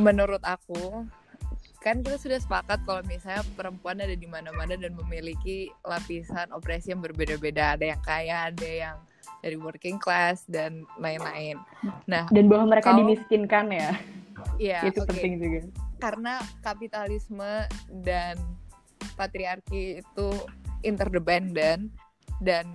Menurut 0.00 0.40
aku 0.44 1.04
kan 1.82 1.98
kita 2.00 2.14
sudah 2.16 2.38
sepakat 2.38 2.86
kalau 2.86 3.02
misalnya 3.04 3.42
perempuan 3.58 3.98
ada 3.98 4.14
di 4.14 4.28
mana-mana 4.30 4.78
dan 4.78 4.94
memiliki 4.94 5.68
lapisan 5.82 6.48
opresi 6.54 6.94
yang 6.94 7.02
berbeda-beda. 7.02 7.76
Ada 7.76 7.84
yang 7.96 8.02
kaya, 8.06 8.36
ada 8.48 8.68
yang 8.68 8.96
dari 9.40 9.56
working 9.58 9.98
class 9.98 10.44
dan 10.48 10.86
lain-lain. 10.98 11.58
Nah, 12.06 12.26
dan 12.30 12.44
bahwa 12.50 12.76
mereka 12.76 12.92
kalau, 12.92 13.04
dimiskinkan 13.04 13.70
ya. 13.70 13.90
Iya, 14.58 14.90
itu 14.90 15.02
okay. 15.02 15.10
penting 15.14 15.32
juga 15.38 15.60
karena 16.02 16.42
kapitalisme 16.66 17.70
dan 18.02 18.34
patriarki 19.14 20.02
itu 20.02 20.28
interdependen 20.82 21.94
dan 22.42 22.74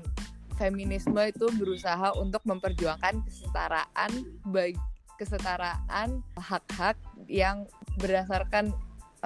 feminisme 0.56 1.20
itu 1.28 1.52
berusaha 1.60 2.16
untuk 2.16 2.40
memperjuangkan 2.48 3.20
kesetaraan 3.28 4.12
bagi 4.48 4.80
kesetaraan 5.20 6.24
hak-hak 6.40 6.96
yang 7.28 7.68
berdasarkan 8.00 8.72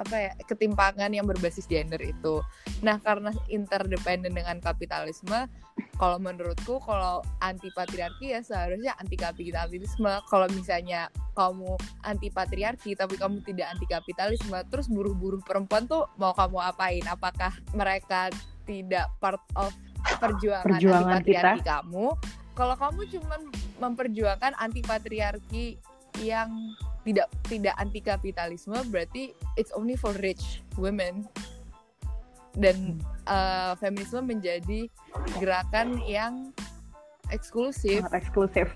apa 0.00 0.16
ya 0.16 0.32
ketimpangan 0.48 1.12
yang 1.12 1.28
berbasis 1.28 1.68
gender 1.68 2.00
itu. 2.00 2.40
Nah 2.80 2.96
karena 3.00 3.28
interdependen 3.52 4.32
dengan 4.32 4.56
kapitalisme, 4.58 5.48
kalau 6.00 6.18
menurutku 6.18 6.80
kalau 6.82 7.20
anti 7.44 7.68
patriarki 7.70 8.32
ya 8.32 8.40
seharusnya 8.40 8.96
anti 8.98 9.16
kapitalisme. 9.20 10.12
Kalau 10.28 10.46
misalnya 10.50 11.12
kamu 11.36 11.76
anti 12.08 12.28
patriarki 12.32 12.96
tapi 12.96 13.20
kamu 13.20 13.44
tidak 13.44 13.72
anti 13.76 13.86
kapitalisme, 13.86 14.56
terus 14.72 14.88
buruh-buruh 14.88 15.44
perempuan 15.44 15.84
tuh 15.84 16.08
mau 16.16 16.32
kamu 16.32 16.58
apain? 16.58 17.04
Apakah 17.06 17.52
mereka 17.76 18.32
tidak 18.64 19.12
part 19.20 19.42
of 19.54 19.70
perjuangan, 20.18 20.66
perjuangan 20.66 21.20
anti 21.20 21.32
patriarki 21.36 21.60
kita? 21.60 21.72
kamu? 21.80 22.06
Kalau 22.52 22.76
kamu 22.76 23.00
cuma 23.16 23.36
memperjuangkan 23.80 24.52
anti 24.60 24.84
patriarki 24.84 25.80
yang 26.20 26.52
tidak 27.02 27.28
tidak 27.50 27.74
anti 27.78 28.00
kapitalisme 28.00 28.78
berarti 28.90 29.34
it's 29.58 29.74
only 29.74 29.98
for 29.98 30.14
rich 30.22 30.62
women. 30.78 31.26
Dan 32.52 33.00
uh, 33.24 33.72
feminisme 33.80 34.28
menjadi 34.28 34.84
gerakan 35.40 35.96
yang 36.04 36.52
eksklusif. 37.32 38.04
Eksklusif. 38.12 38.68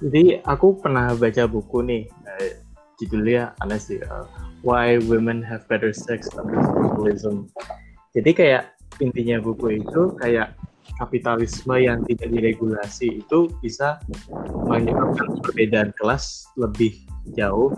Jadi 0.00 0.40
aku 0.48 0.80
pernah 0.80 1.12
baca 1.12 1.44
buku 1.44 1.84
nih 1.84 2.02
uh, 2.24 2.50
judulnya 2.96 3.52
aneh 3.60 3.76
sih 3.76 4.00
uh, 4.00 4.24
Why 4.64 4.96
Women 5.04 5.44
Have 5.44 5.68
Better 5.68 5.92
Sex 5.92 6.30
Under 6.38 6.62
Capitalism. 6.62 7.52
Jadi 8.16 8.30
kayak 8.32 8.72
intinya 9.02 9.42
buku 9.42 9.82
itu 9.82 10.14
kayak 10.22 10.54
kapitalisme 11.02 11.74
yang 11.78 12.06
tidak 12.06 12.30
diregulasi 12.30 13.24
itu 13.24 13.50
bisa 13.58 13.98
menyebabkan 14.68 15.40
perbedaan 15.42 15.90
kelas 15.98 16.46
lebih 16.54 16.94
jauh 17.38 17.70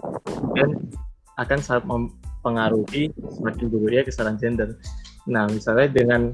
dan 0.57 0.89
akan 1.37 1.59
sangat 1.59 1.85
mempengaruhi 1.89 3.11
semakin 3.35 3.67
buruknya 3.69 4.07
kesetaraan 4.07 4.39
gender. 4.39 4.79
Nah, 5.27 5.49
misalnya 5.49 5.89
dengan 5.91 6.33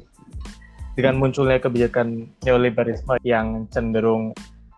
dengan 0.98 1.22
munculnya 1.22 1.62
kebijakan 1.62 2.28
neoliberalisme 2.44 3.16
yang 3.22 3.70
cenderung 3.70 4.34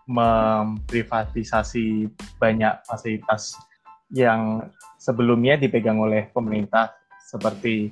memprivatisasi 0.06 2.10
banyak 2.36 2.74
fasilitas 2.84 3.56
yang 4.12 4.68
sebelumnya 5.00 5.56
dipegang 5.56 5.98
oleh 5.98 6.28
pemerintah 6.30 6.92
seperti 7.24 7.90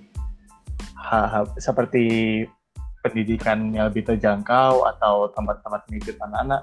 seperti 1.56 2.04
pendidikan 3.00 3.72
yang 3.72 3.88
lebih 3.88 4.04
terjangkau 4.04 4.84
atau 4.84 5.32
tempat-tempat 5.32 5.88
pendidikan 5.88 6.28
anak-anak. 6.30 6.62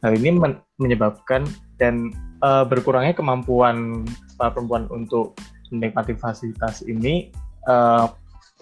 Hal 0.00 0.12
ini 0.16 0.30
men 0.32 0.52
menyebabkan 0.80 1.44
dan 1.78 2.14
uh, 2.44 2.62
berkurangnya 2.62 3.14
kemampuan 3.16 4.06
para 4.38 4.54
perempuan 4.54 4.86
untuk 4.90 5.34
menikmati 5.74 6.14
fasilitas 6.14 6.86
ini 6.86 7.34
uh, 7.66 8.10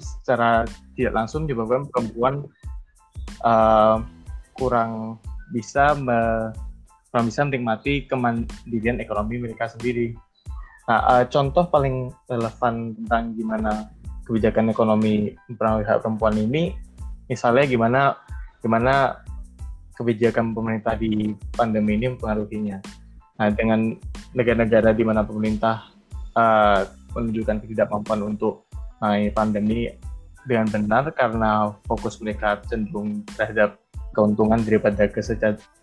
secara 0.01 0.65
tidak 0.97 1.13
langsung 1.13 1.45
menyebabkan 1.45 1.85
perempuan 1.93 2.35
uh, 3.45 4.01
kurang 4.57 5.21
bisa 5.53 5.93
me, 5.97 6.51
kurang 7.13 7.29
bisa 7.29 7.45
menikmati 7.45 8.09
kemandirian 8.09 8.99
ekonomi 9.03 9.37
mereka 9.43 9.69
sendiri. 9.69 10.17
Nah, 10.89 11.01
uh, 11.07 11.25
contoh 11.29 11.69
paling 11.69 12.11
relevan 12.27 12.97
tentang 12.97 13.37
gimana 13.39 13.93
kebijakan 14.27 14.73
ekonomi 14.73 15.35
mempengaruhi 15.51 15.87
hak 15.87 16.01
perempuan 16.03 16.37
ini, 16.39 16.73
misalnya 17.29 17.65
gimana 17.69 18.01
gimana 18.63 19.23
kebijakan 19.99 20.57
pemerintah 20.57 20.97
di 20.97 21.37
pandemi 21.53 22.01
ini 22.01 22.17
mempengaruhinya. 22.17 23.02
Nah, 23.43 23.51
dengan 23.51 23.99
negara-negara 24.39 24.95
di 24.95 25.03
mana 25.03 25.27
pemerintah 25.27 25.91
uh, 26.39 26.87
menunjukkan 27.11 27.67
ketidakmampuan 27.67 28.23
untuk 28.23 28.71
menangani 29.03 29.31
pandemi 29.35 29.81
dengan 30.47 30.71
benar 30.71 31.11
karena 31.11 31.75
fokus 31.91 32.23
mereka 32.23 32.63
cenderung 32.71 33.27
terhadap 33.35 33.83
keuntungan 34.15 34.63
daripada 34.63 35.11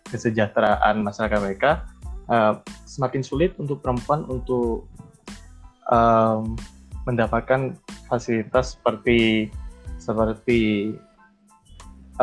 kesejahteraan 0.07 1.03
masyarakat 1.03 1.39
mereka, 1.43 1.83
uh, 2.31 2.63
semakin 2.87 3.27
sulit 3.27 3.51
untuk 3.59 3.83
perempuan 3.83 4.23
untuk 4.31 4.87
um, 5.91 6.55
mendapatkan 7.03 7.75
fasilitas 8.07 8.79
seperti 8.79 9.51
seperti 9.99 10.95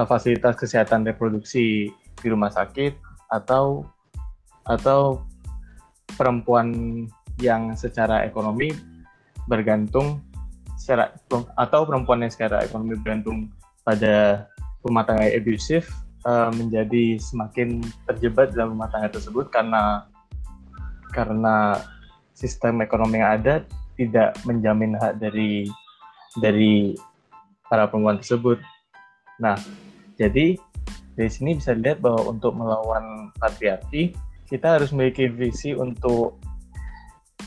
uh, 0.01 0.09
fasilitas 0.09 0.57
kesehatan 0.57 1.05
reproduksi 1.05 1.93
di 1.93 2.27
rumah 2.33 2.49
sakit 2.49 2.97
atau 3.29 3.85
atau 4.67 5.23
perempuan 6.15 6.71
yang 7.43 7.77
secara 7.77 8.25
ekonomi 8.25 8.73
bergantung 9.47 10.23
secara 10.77 11.15
atau 11.55 11.87
perempuan 11.87 12.23
yang 12.23 12.33
secara 12.33 12.63
ekonomi 12.67 12.99
bergantung 12.99 13.51
pada 13.87 14.47
rumah 14.83 15.07
tangga 15.07 15.31
abusif 15.31 15.91
uh, 16.27 16.51
menjadi 16.55 17.19
semakin 17.19 17.83
terjebak 18.11 18.55
dalam 18.55 18.75
rumah 18.75 18.91
tangga 18.91 19.15
tersebut 19.15 19.51
karena 19.51 20.07
karena 21.15 21.81
sistem 22.37 22.85
ekonomi 22.85 23.23
yang 23.23 23.41
ada 23.41 23.55
tidak 23.97 24.37
menjamin 24.45 24.95
hak 24.99 25.17
dari 25.17 25.65
dari 26.37 26.93
para 27.67 27.89
perempuan 27.89 28.21
tersebut. 28.21 28.61
Nah, 29.41 29.57
jadi 30.21 30.61
dari 31.17 31.31
sini 31.33 31.57
bisa 31.57 31.73
dilihat 31.73 32.05
bahwa 32.05 32.29
untuk 32.29 32.53
melawan 32.53 33.33
patriarki 33.41 34.13
kita 34.47 34.79
harus 34.79 34.95
memiliki 34.95 35.27
visi 35.27 35.75
untuk 35.75 36.39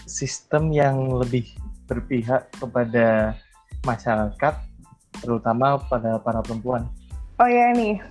sistem 0.03 0.69
yang 0.75 1.09
lebih 1.15 1.47
berpihak 1.87 2.51
kepada 2.59 3.33
masyarakat, 3.87 4.53
terutama 5.23 5.79
pada 5.87 6.19
para 6.19 6.43
perempuan. 6.43 6.85
Oh 7.39 7.47
ya 7.47 7.71
nih, 7.71 8.03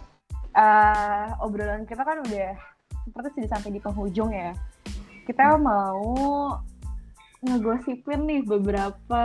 uh, 0.56 1.36
obrolan 1.44 1.84
kita 1.84 2.00
kan 2.02 2.24
udah 2.24 2.56
seperti 3.04 3.44
sudah 3.44 3.50
sampai 3.56 3.70
di 3.76 3.80
penghujung 3.80 4.32
ya. 4.32 4.56
Kita 5.28 5.54
hmm. 5.54 5.60
mau 5.60 6.16
ngegosipin 7.44 8.26
nih 8.26 8.42
beberapa 8.42 9.22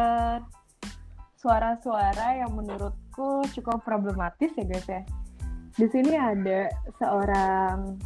suara-suara 1.40 2.40
yang 2.40 2.52
menurutku 2.56 3.48
cukup 3.56 3.82
problematis 3.84 4.52
ya 4.56 4.66
guys 4.68 4.88
ya. 4.88 5.02
Di 5.74 5.88
sini 5.90 6.14
ada 6.14 6.70
seorang 7.02 7.98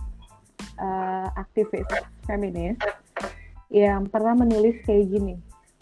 uh, 0.78 1.28
aktivis 1.36 1.86
feminis 2.26 2.78
yang 3.68 4.08
pernah 4.08 4.34
menulis 4.34 4.80
kayak 4.88 5.12
gini. 5.12 5.36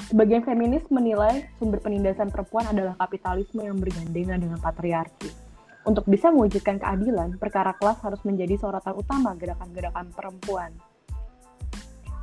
Sebagian 0.09 0.45
feminis 0.45 0.85
menilai 0.91 1.49
sumber 1.57 1.81
penindasan 1.81 2.29
perempuan 2.29 2.69
adalah 2.69 2.93
kapitalisme 2.99 3.63
yang 3.63 3.77
bergandengan 3.79 4.37
dengan 4.37 4.59
patriarki 4.61 5.45
untuk 5.85 6.09
bisa 6.09 6.33
mewujudkan 6.33 6.81
keadilan, 6.81 7.37
perkara 7.37 7.77
kelas 7.77 8.01
harus 8.01 8.17
menjadi 8.25 8.57
sorotan 8.57 8.97
utama 8.97 9.37
gerakan-gerakan 9.37 10.09
perempuan. 10.11 10.73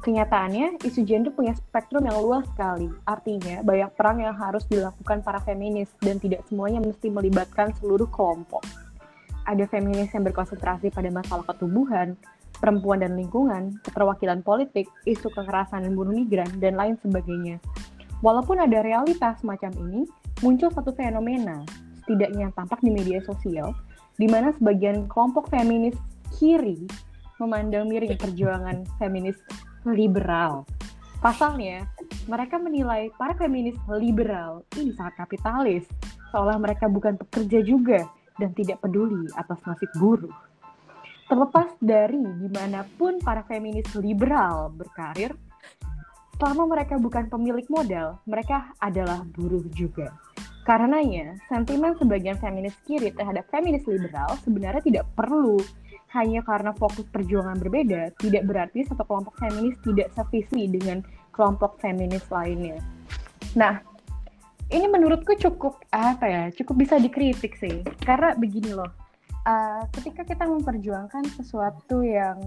Kenyataannya, 0.02 0.82
isu 0.82 1.06
gender 1.06 1.30
punya 1.30 1.54
spektrum 1.54 2.02
yang 2.02 2.18
luas 2.18 2.42
sekali. 2.50 2.90
Artinya, 3.06 3.62
banyak 3.62 3.90
perang 3.94 4.18
yang 4.18 4.34
harus 4.34 4.66
dilakukan 4.66 5.22
para 5.22 5.38
feminis 5.46 5.94
dan 6.02 6.18
tidak 6.18 6.42
semuanya 6.50 6.82
mesti 6.82 7.06
melibatkan 7.06 7.70
seluruh 7.78 8.10
kelompok. 8.10 8.66
Ada 9.46 9.70
feminis 9.70 10.10
yang 10.10 10.26
berkonsentrasi 10.26 10.90
pada 10.90 11.06
masalah 11.14 11.46
ketubuhan, 11.54 12.18
perempuan 12.62 13.02
dan 13.02 13.18
lingkungan, 13.18 13.82
keterwakilan 13.82 14.46
politik, 14.46 14.86
isu 15.02 15.26
kekerasan 15.34 15.82
dan 15.82 15.98
bunuh 15.98 16.14
migran, 16.14 16.46
dan 16.62 16.78
lain 16.78 16.94
sebagainya. 17.02 17.58
Walaupun 18.22 18.62
ada 18.62 18.86
realitas 18.86 19.42
semacam 19.42 19.74
ini, 19.82 20.06
muncul 20.46 20.70
satu 20.70 20.94
fenomena, 20.94 21.66
setidaknya 22.06 22.54
tampak 22.54 22.78
di 22.78 22.94
media 22.94 23.18
sosial, 23.26 23.74
di 24.14 24.30
mana 24.30 24.54
sebagian 24.54 25.10
kelompok 25.10 25.50
feminis 25.50 25.98
kiri 26.38 26.86
memandang 27.42 27.90
miring 27.90 28.14
perjuangan 28.14 28.86
feminis 29.02 29.34
liberal. 29.82 30.62
Pasalnya, 31.18 31.86
mereka 32.30 32.58
menilai 32.58 33.10
para 33.18 33.34
feminis 33.34 33.74
liberal 33.90 34.62
ini 34.78 34.94
sangat 34.94 35.26
kapitalis, 35.26 35.86
seolah 36.30 36.58
mereka 36.62 36.86
bukan 36.86 37.18
pekerja 37.18 37.62
juga 37.66 38.06
dan 38.38 38.54
tidak 38.54 38.78
peduli 38.82 39.26
atas 39.34 39.58
nasib 39.66 39.90
buruh. 39.98 40.51
Terlepas 41.32 41.72
dari 41.80 42.20
di 42.20 42.48
mana 42.52 42.84
pun 43.00 43.16
para 43.16 43.40
feminis 43.48 43.88
liberal 43.96 44.68
berkarir, 44.68 45.32
selama 46.36 46.76
mereka 46.76 47.00
bukan 47.00 47.32
pemilik 47.32 47.64
modal, 47.72 48.20
mereka 48.28 48.68
adalah 48.84 49.24
buruh 49.32 49.64
juga. 49.72 50.12
Karenanya, 50.68 51.40
sentimen 51.48 51.96
sebagian 51.96 52.36
feminis 52.36 52.76
kiri 52.84 53.16
terhadap 53.16 53.48
feminis 53.48 53.80
liberal 53.88 54.36
sebenarnya 54.44 54.84
tidak 54.84 55.08
perlu 55.16 55.56
hanya 56.12 56.44
karena 56.44 56.76
fokus 56.76 57.08
perjuangan 57.08 57.56
berbeda, 57.56 58.12
tidak 58.20 58.44
berarti 58.44 58.84
satu 58.84 59.00
kelompok 59.00 59.32
feminis 59.40 59.80
tidak 59.88 60.12
sevisi 60.12 60.68
dengan 60.68 61.00
kelompok 61.32 61.80
feminis 61.80 62.28
lainnya. 62.28 62.76
Nah, 63.56 63.80
ini 64.68 64.84
menurutku 64.84 65.32
cukup 65.40 65.80
apa 65.96 66.28
ya, 66.28 66.42
cukup 66.52 66.84
bisa 66.84 67.00
dikritik 67.00 67.56
sih, 67.56 67.80
karena 68.04 68.36
begini 68.36 68.76
loh, 68.76 68.92
uh, 69.46 69.82
ketika 69.98 70.22
kita 70.26 70.44
memperjuangkan 70.46 71.24
sesuatu 71.38 72.02
yang 72.02 72.38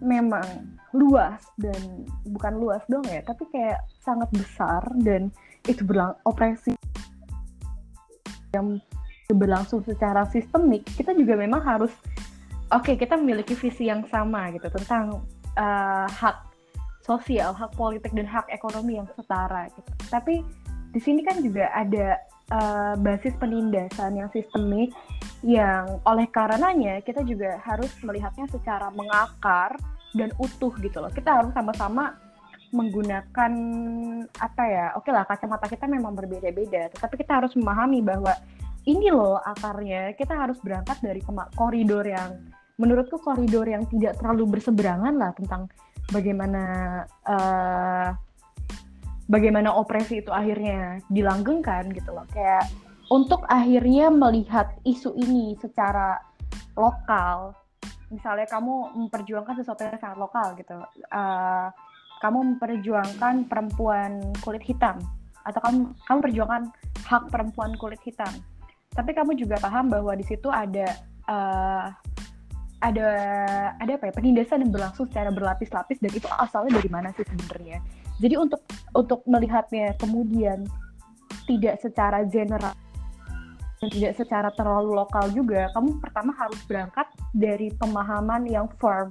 memang 0.00 0.76
luas 0.96 1.44
dan 1.60 2.08
bukan 2.24 2.56
luas 2.56 2.82
dong 2.88 3.04
ya, 3.06 3.20
tapi 3.22 3.44
kayak 3.52 3.84
sangat 4.00 4.28
besar 4.32 4.80
dan 5.04 5.28
itu 5.68 5.84
berlang 5.84 6.16
opresi 6.24 6.72
yang 8.56 8.80
berlangsung 9.30 9.84
secara 9.86 10.26
sistemik, 10.32 10.82
kita 10.98 11.14
juga 11.14 11.38
memang 11.38 11.62
harus 11.62 11.92
oke 12.74 12.82
okay, 12.82 12.94
kita 12.98 13.14
memiliki 13.14 13.54
visi 13.54 13.86
yang 13.86 14.02
sama 14.10 14.50
gitu 14.50 14.66
tentang 14.74 15.22
uh, 15.54 16.08
hak 16.10 16.50
sosial, 17.04 17.54
hak 17.54 17.70
politik 17.78 18.10
dan 18.16 18.26
hak 18.26 18.46
ekonomi 18.50 18.98
yang 18.98 19.06
setara 19.14 19.70
gitu. 19.76 19.90
Tapi 20.10 20.42
di 20.90 21.00
sini 21.00 21.22
kan 21.22 21.38
juga 21.38 21.70
ada 21.70 22.18
uh, 22.50 22.94
basis 22.98 23.34
penindasan 23.38 24.18
yang 24.18 24.30
sistemik 24.34 24.90
yang 25.40 26.00
oleh 26.04 26.28
karenanya 26.28 27.00
kita 27.00 27.24
juga 27.24 27.56
harus 27.64 27.90
melihatnya 28.04 28.44
secara 28.52 28.92
mengakar 28.92 29.76
dan 30.12 30.28
utuh 30.36 30.72
gitu 30.80 31.00
loh. 31.00 31.12
Kita 31.12 31.40
harus 31.40 31.52
sama-sama 31.56 32.16
menggunakan 32.70 33.52
apa 34.38 34.62
ya 34.70 34.86
oke 34.94 35.10
okay 35.10 35.10
lah 35.10 35.26
kacamata 35.26 35.66
kita 35.66 35.90
memang 35.90 36.14
berbeda-beda 36.14 36.86
tetapi 36.94 37.18
kita 37.18 37.42
harus 37.42 37.52
memahami 37.58 37.98
bahwa 37.98 38.30
ini 38.86 39.10
loh 39.10 39.42
akarnya 39.42 40.14
kita 40.14 40.38
harus 40.38 40.56
berangkat 40.62 41.02
dari 41.02 41.18
koridor 41.58 42.06
yang 42.06 42.38
menurutku 42.78 43.18
koridor 43.20 43.66
yang 43.66 43.84
tidak 43.90 44.16
terlalu 44.22 44.56
berseberangan 44.56 45.18
lah 45.18 45.34
tentang 45.34 45.66
bagaimana 46.14 46.64
uh, 47.26 48.08
bagaimana 49.26 49.74
opresi 49.74 50.22
itu 50.22 50.30
akhirnya 50.30 51.02
dilanggengkan 51.10 51.90
gitu 51.90 52.14
loh 52.14 52.24
kayak 52.30 52.70
untuk 53.10 53.42
akhirnya 53.50 54.06
melihat 54.08 54.70
isu 54.86 55.18
ini 55.18 55.58
secara 55.58 56.22
lokal, 56.78 57.58
misalnya 58.06 58.46
kamu 58.46 58.94
memperjuangkan 58.94 59.58
sesuatu 59.58 59.82
yang 59.82 59.98
sangat 59.98 60.18
lokal 60.22 60.54
gitu, 60.54 60.78
uh, 61.10 61.68
kamu 62.22 62.54
memperjuangkan 62.54 63.50
perempuan 63.50 64.22
kulit 64.46 64.62
hitam, 64.62 65.02
atau 65.42 65.58
kamu 65.58 65.78
kamu 66.06 66.18
perjuangkan 66.30 66.62
hak 67.02 67.24
perempuan 67.34 67.74
kulit 67.82 67.98
hitam, 68.06 68.30
tapi 68.94 69.10
kamu 69.10 69.34
juga 69.34 69.58
paham 69.58 69.90
bahwa 69.90 70.14
di 70.14 70.22
situ 70.22 70.46
ada 70.46 70.86
uh, 71.26 71.90
ada 72.80 73.08
ada 73.76 73.92
apa 73.98 74.08
ya 74.08 74.14
penindasan 74.14 74.62
yang 74.64 74.72
berlangsung 74.72 75.10
secara 75.10 75.34
berlapis-lapis 75.34 75.98
dan 75.98 76.14
itu 76.14 76.30
asalnya 76.38 76.78
dari 76.78 76.88
mana 76.88 77.10
sih 77.18 77.26
sebenarnya? 77.26 77.82
Jadi 78.22 78.38
untuk 78.38 78.62
untuk 78.94 79.20
melihatnya 79.26 79.98
kemudian 79.98 80.62
tidak 81.50 81.82
secara 81.82 82.22
general 82.30 82.72
dan 83.80 83.88
tidak 83.88 84.12
secara 84.20 84.52
terlalu 84.52 84.92
lokal 84.92 85.32
juga, 85.32 85.72
kamu 85.72 86.04
pertama 86.04 86.36
harus 86.36 86.60
berangkat 86.68 87.08
dari 87.32 87.72
pemahaman 87.80 88.44
yang 88.44 88.68
firm 88.76 89.08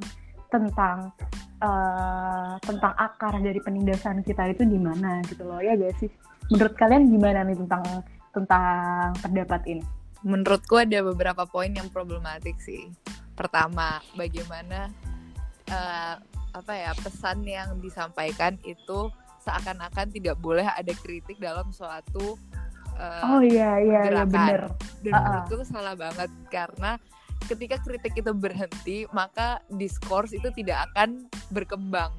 tentang 0.53 1.09
uh, 1.57 2.53
tentang 2.61 2.93
akar 3.01 3.41
dari 3.41 3.57
penindasan 3.65 4.21
kita 4.21 4.53
itu 4.53 4.69
di 4.69 4.77
mana 4.77 5.25
gitu 5.25 5.41
loh 5.41 5.57
ya 5.57 5.73
guys 5.73 5.97
sih. 5.97 6.09
Menurut 6.53 6.77
kalian 6.77 7.09
gimana 7.09 7.41
nih 7.49 7.57
tentang 7.57 7.83
tentang 8.29 9.09
pendapat 9.17 9.61
ini? 9.65 9.83
Menurutku 10.21 10.77
ada 10.77 11.01
beberapa 11.01 11.49
poin 11.49 11.73
yang 11.73 11.89
problematik 11.89 12.61
sih. 12.61 12.93
Pertama, 13.33 14.05
bagaimana 14.13 14.93
uh, 15.73 16.13
apa 16.53 16.73
ya 16.77 16.93
pesan 16.93 17.41
yang 17.41 17.81
disampaikan 17.81 18.53
itu 18.61 19.09
seakan-akan 19.41 20.13
tidak 20.13 20.37
boleh 20.37 20.65
ada 20.65 20.93
kritik 20.93 21.41
dalam 21.41 21.73
suatu 21.73 22.37
uh, 22.99 23.39
oh 23.39 23.41
iya 23.41 23.79
iya, 23.79 23.99
iya 24.11 24.23
bener 24.27 24.69
dan 25.01 25.11
uh 25.11 25.15
-uh. 25.15 25.23
menurutku 25.23 25.53
itu 25.63 25.65
salah 25.71 25.95
banget 25.95 26.29
karena 26.51 26.99
ketika 27.47 27.79
kritik 27.81 28.13
itu 28.19 28.31
berhenti 28.35 29.07
maka 29.15 29.63
diskurs 29.71 30.35
itu 30.35 30.51
tidak 30.51 30.91
akan 30.91 31.31
berkembang 31.49 32.11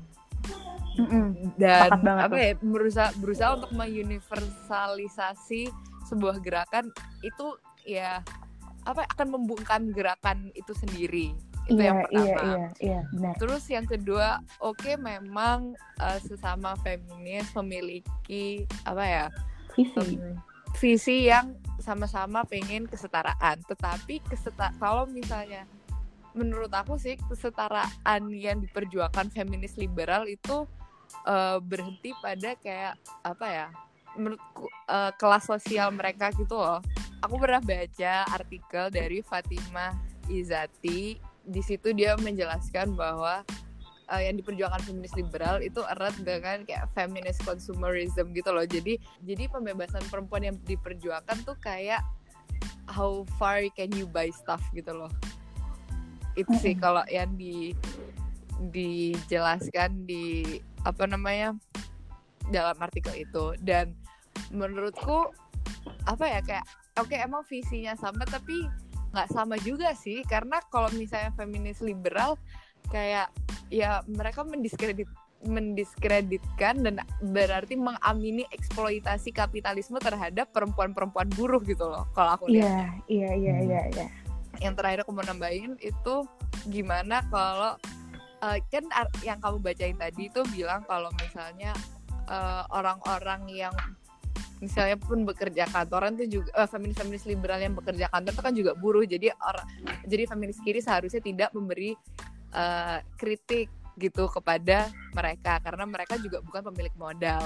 mm 0.96 1.06
-mm. 1.06 1.26
dan 1.60 1.92
apa 2.02 2.36
ya 2.40 2.52
berusaha 2.58 3.12
berusaha 3.20 3.60
untuk 3.60 3.70
menguniversalisasi 3.76 5.68
sebuah 6.08 6.40
gerakan 6.40 6.88
itu 7.20 7.54
ya 7.84 8.24
apa 8.88 9.04
akan 9.12 9.36
membungkam 9.36 9.92
gerakan 9.92 10.48
itu 10.56 10.72
sendiri 10.72 11.36
itu 11.68 11.78
iya, 11.78 11.86
yang 11.86 11.98
iya, 12.00 12.02
pertama. 12.02 12.24
Iya, 12.26 12.56
iya, 12.56 12.68
iya, 12.82 13.00
benar. 13.14 13.34
Terus 13.38 13.64
yang 13.70 13.86
kedua, 13.86 14.28
oke 14.58 14.80
okay, 14.80 14.94
memang 14.98 15.78
uh, 16.02 16.18
sesama 16.18 16.74
feminis 16.82 17.46
memiliki 17.54 18.66
apa 18.82 19.04
ya 19.06 19.24
visi, 19.78 20.18
um, 20.18 20.34
visi 20.78 21.26
yang 21.26 21.56
sama-sama 21.80 22.44
pengen 22.44 22.86
kesetaraan. 22.86 23.58
Tetapi 23.66 24.22
keseta 24.28 24.70
kalau 24.76 25.08
misalnya 25.08 25.64
menurut 26.36 26.70
aku 26.70 26.94
sih 26.94 27.18
kesetaraan 27.26 28.30
yang 28.30 28.62
diperjuangkan 28.62 29.34
feminis 29.34 29.74
liberal 29.74 30.30
itu 30.30 30.68
uh, 31.26 31.58
berhenti 31.58 32.14
pada 32.22 32.54
kayak 32.60 32.94
apa 33.26 33.46
ya? 33.48 33.66
Menurutku 34.14 34.68
uh, 34.90 35.10
kelas 35.16 35.48
sosial 35.48 35.90
mereka 35.90 36.30
gitu 36.36 36.54
loh. 36.54 36.84
Aku 37.20 37.36
pernah 37.36 37.60
baca 37.60 38.24
artikel 38.32 38.88
dari 38.88 39.20
Fatimah 39.20 39.92
Izati 40.30 41.30
di 41.44 41.62
situ 41.64 41.90
dia 41.96 42.14
menjelaskan 42.14 42.94
bahwa 42.94 43.42
uh, 44.10 44.20
yang 44.20 44.36
diperjuangkan 44.36 44.82
feminis 44.82 45.14
liberal 45.14 45.62
itu 45.62 45.80
erat 45.96 46.14
dengan 46.20 46.66
kayak 46.66 46.90
feminist 46.92 47.40
consumerism 47.46 48.34
gitu 48.34 48.50
loh. 48.50 48.66
Jadi 48.66 48.98
jadi 49.24 49.46
pembebasan 49.48 50.02
perempuan 50.10 50.44
yang 50.44 50.56
diperjuangkan 50.66 51.46
tuh 51.46 51.56
kayak 51.62 52.02
how 52.90 53.22
far 53.38 53.62
can 53.78 53.88
you 53.94 54.04
buy 54.10 54.28
stuff 54.34 54.60
gitu 54.74 54.90
loh. 54.90 55.10
Itu 56.34 56.50
sih 56.58 56.74
kalau 56.74 57.06
yang 57.06 57.38
di 57.38 57.72
dijelaskan 58.70 60.04
di 60.04 60.60
apa 60.84 61.08
namanya 61.08 61.56
dalam 62.52 62.76
artikel 62.82 63.14
itu 63.16 63.56
dan 63.62 63.94
menurutku 64.52 65.32
apa 66.04 66.24
ya 66.28 66.40
kayak 66.44 66.66
oke 66.98 67.08
okay, 67.08 67.24
emang 67.24 67.46
visinya 67.46 67.96
sama 67.96 68.26
tapi 68.28 68.68
nggak 69.10 69.30
sama 69.32 69.58
juga 69.62 69.90
sih 69.96 70.22
karena 70.26 70.62
kalau 70.70 70.90
misalnya 70.94 71.34
feminis 71.34 71.82
liberal 71.82 72.38
kayak 72.90 73.30
ya 73.70 74.02
mereka 74.10 74.42
mendiskredit 74.42 75.06
mendiskreditkan 75.40 76.84
dan 76.84 77.00
berarti 77.32 77.72
mengamini 77.72 78.44
eksploitasi 78.52 79.32
kapitalisme 79.32 79.96
terhadap 79.96 80.52
perempuan-perempuan 80.52 81.32
buruh 81.32 81.64
gitu 81.64 81.88
loh 81.88 82.04
kalau 82.12 82.36
aku 82.36 82.52
lihat. 82.52 83.00
Iya, 83.08 83.30
iya, 83.30 83.30
iya, 83.32 83.54
hmm. 83.56 83.66
iya, 83.72 83.82
iya. 83.96 84.06
Yang 84.60 84.74
terakhir 84.76 84.98
aku 85.08 85.16
mau 85.16 85.24
nambahin 85.24 85.80
itu 85.80 86.14
gimana 86.68 87.24
kalau 87.32 87.80
uh, 88.44 88.58
kan 88.68 88.84
yang 89.24 89.40
kamu 89.40 89.64
bacain 89.64 89.96
tadi 89.96 90.28
itu 90.28 90.44
bilang 90.52 90.84
kalau 90.84 91.08
misalnya 91.16 91.72
eh, 92.28 92.62
orang-orang 92.68 93.48
uh, 93.48 93.56
yang 93.64 93.74
misalnya 94.60 95.00
pun 95.00 95.24
bekerja 95.24 95.64
kantoran 95.72 96.20
tuh 96.20 96.28
juga 96.28 96.52
uh, 96.52 96.68
feminis 96.68 97.00
feminis 97.00 97.24
liberal 97.24 97.64
yang 97.64 97.72
bekerja 97.72 98.12
kantor 98.12 98.32
itu 98.36 98.42
kan 98.44 98.54
juga 98.54 98.72
buruh 98.76 99.04
jadi 99.08 99.32
orang 99.40 99.66
jadi 100.04 100.28
feminis 100.28 100.60
kiri 100.60 100.84
seharusnya 100.84 101.24
tidak 101.24 101.48
memberi 101.56 101.96
uh, 102.54 102.98
kritik 103.18 103.68
gitu 104.00 104.30
kepada 104.32 104.88
mereka 105.12 105.60
karena 105.60 105.84
mereka 105.84 106.14
juga 106.16 106.40
bukan 106.40 106.72
pemilik 106.72 106.94
modal 106.96 107.44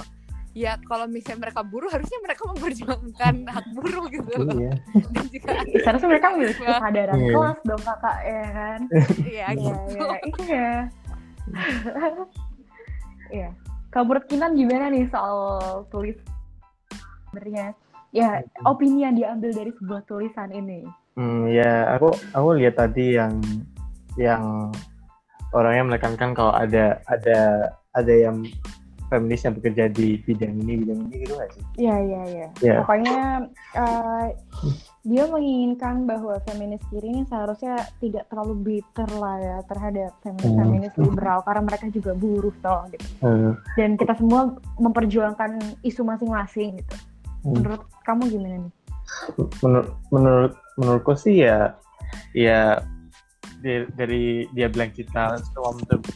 ya 0.55 0.79
kalau 0.87 1.03
misalnya 1.03 1.51
mereka 1.51 1.67
buruh 1.67 1.91
harusnya 1.91 2.19
mereka 2.23 2.47
memperjuangkan 2.47 3.35
hak 3.59 3.67
buruh 3.75 4.05
gitu 4.07 4.31
loh. 4.39 4.55
Iya. 4.55 4.73
Dan 5.15 5.25
juga 5.27 5.51
seharusnya 5.83 6.09
mereka 6.15 6.27
memiliki 6.31 6.63
kesadaran 6.63 7.17
iya. 7.19 7.33
kelas 7.35 7.59
dong 7.67 7.83
kakak 7.83 8.17
ya 8.23 8.45
kan. 8.55 8.79
Iya 9.19 9.47
gitu. 9.51 9.99
Iya. 9.99 10.15
Iya. 10.47 10.69
Iya. 13.35 13.49
Kamu 13.91 14.11
Kinan 14.27 14.55
gimana 14.55 14.91
nih 14.91 15.07
soal 15.11 15.35
tulis 15.91 16.15
sebenarnya 17.35 17.75
ya 18.15 18.39
opini 18.63 19.03
yang 19.03 19.19
diambil 19.19 19.51
dari 19.51 19.75
sebuah 19.75 20.07
tulisan 20.07 20.47
ini 20.55 20.87
hmm, 21.19 21.51
ya 21.51 21.99
aku 21.99 22.15
aku 22.31 22.47
lihat 22.55 22.79
tadi 22.79 23.19
yang 23.19 23.43
yang 24.15 24.71
orangnya 25.55 25.95
menekankan 25.95 26.35
kalau 26.35 26.51
ada 26.51 26.99
ada 27.07 27.71
ada 27.95 28.13
yang 28.13 28.43
feminis 29.07 29.45
yang 29.45 29.53
bekerja 29.55 29.85
di 29.93 30.19
bidang 30.25 30.59
ini 30.65 30.81
bidang 30.81 30.99
ini 31.07 31.15
gitu 31.23 31.33
nggak 31.37 31.49
sih? 31.53 31.63
Iya 31.79 31.95
iya 32.01 32.21
iya. 32.27 32.47
Ya. 32.59 32.75
Pokoknya 32.81 33.47
uh, 33.77 34.25
dia 35.05 35.23
menginginkan 35.29 36.09
bahwa 36.09 36.41
feminis 36.49 36.81
kiri 36.89 37.13
ini 37.13 37.21
seharusnya 37.29 37.77
tidak 38.01 38.25
terlalu 38.33 38.53
bitter 38.65 39.09
lah 39.15 39.37
ya 39.37 39.57
terhadap 39.69 40.11
feminis 40.25 40.93
hmm. 40.97 41.05
liberal 41.05 41.45
karena 41.45 41.61
mereka 41.61 41.85
juga 41.93 42.11
buruh 42.17 42.55
toh 42.65 42.81
gitu. 42.89 43.07
Hmm. 43.21 43.53
Dan 43.77 43.95
kita 43.95 44.17
semua 44.17 44.57
memperjuangkan 44.81 45.61
isu 45.85 46.01
masing-masing 46.01 46.81
gitu. 46.81 46.95
Hmm. 47.45 47.61
Menurut 47.61 47.81
kamu 48.03 48.21
gimana 48.33 48.57
nih? 48.65 48.73
Menurut 49.61 49.89
menurut 50.09 50.53
menurutku 50.81 51.13
sih 51.13 51.45
ya 51.45 51.77
ya 52.33 52.81
dari, 53.65 54.45
dia 54.53 54.69
bilang 54.69 54.93
kita 54.93 55.41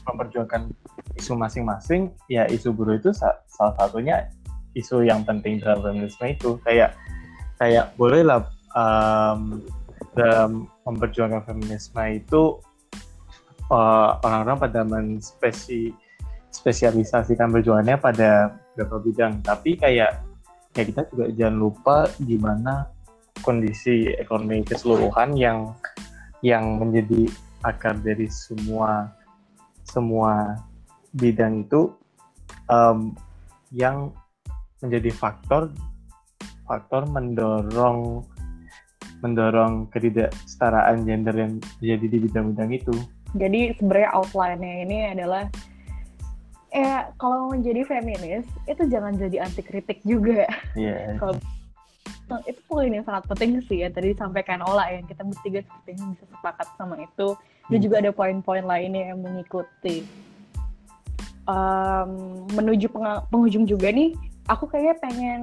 memperjuangkan 0.05 0.69
isu 1.17 1.33
masing-masing, 1.33 2.13
ya 2.29 2.45
isu 2.45 2.69
buruh 2.69 3.01
itu 3.01 3.09
salah 3.17 3.73
satunya 3.81 4.29
isu 4.77 5.01
yang 5.01 5.25
penting 5.25 5.57
dalam 5.57 5.81
feminisme 5.81 6.25
itu. 6.29 6.61
Kayak 6.61 6.93
kayak 7.57 7.97
bolehlah 7.97 8.45
um, 8.77 9.65
dalam 10.13 10.69
memperjuangkan 10.85 11.43
feminisme 11.49 11.99
itu 12.13 12.61
uh, 13.73 14.21
orang-orang 14.21 14.57
pada 14.69 14.81
menspesi 14.85 15.89
spesialisasikan 16.53 17.49
perjuangannya 17.49 17.97
pada 17.97 18.53
beberapa 18.77 19.01
bidang. 19.01 19.41
Tapi 19.41 19.77
kayak 19.77 20.21
ya 20.77 20.83
kita 20.85 21.09
juga 21.09 21.25
jangan 21.33 21.57
lupa 21.57 21.97
gimana 22.21 22.87
kondisi 23.41 24.11
ekonomi 24.19 24.61
keseluruhan 24.67 25.33
yang 25.33 25.73
yang 26.45 26.79
menjadi 26.79 27.27
akar 27.63 27.99
dari 27.99 28.31
semua 28.31 29.11
semua 29.83 30.55
bidang 31.17 31.65
itu 31.65 31.91
um, 32.69 33.17
yang 33.73 34.13
menjadi 34.79 35.11
faktor 35.11 35.73
faktor 36.69 37.09
mendorong 37.09 38.23
mendorong 39.19 39.91
ketidaksetaraan 39.91 41.03
gender 41.03 41.35
yang 41.35 41.59
terjadi 41.81 42.05
di 42.07 42.17
bidang-bidang 42.23 42.71
itu. 42.71 42.95
Jadi 43.35 43.75
sebenarnya 43.75 44.09
outline-nya 44.15 44.73
ini 44.87 44.97
adalah 45.11 45.43
ya 46.71 47.11
kalau 47.19 47.51
menjadi 47.51 47.83
feminis 47.83 48.47
itu 48.69 48.87
jangan 48.87 49.19
jadi 49.19 49.43
anti 49.43 49.59
kritik 49.59 49.99
juga. 50.07 50.47
Iya. 50.77 50.95
Yeah. 50.95 51.17
kalau 51.19 51.35
itu 52.45 52.61
poin 52.69 52.91
yang 52.93 53.01
sangat 53.01 53.25
penting 53.25 53.57
sih 53.65 53.81
ya 53.81 53.89
tadi 53.89 54.13
disampaikan 54.13 54.61
Ola 54.61 54.85
yang 54.93 55.09
kita 55.09 55.25
bertiga 55.25 55.65
sepertinya 55.65 56.13
bisa 56.13 56.25
sepakat 56.29 56.67
sama 56.77 56.95
itu. 57.01 57.33
Dan 57.69 57.77
hmm. 57.81 57.85
juga 57.85 57.95
ada 58.01 58.11
poin-poin 58.13 58.63
lainnya 58.65 59.13
yang 59.13 59.19
mengikuti. 59.25 60.05
Um, 61.49 62.45
menuju 62.53 62.93
penghujung 63.33 63.65
juga 63.65 63.89
nih, 63.89 64.13
aku 64.45 64.69
kayaknya 64.69 64.95
pengen 65.01 65.41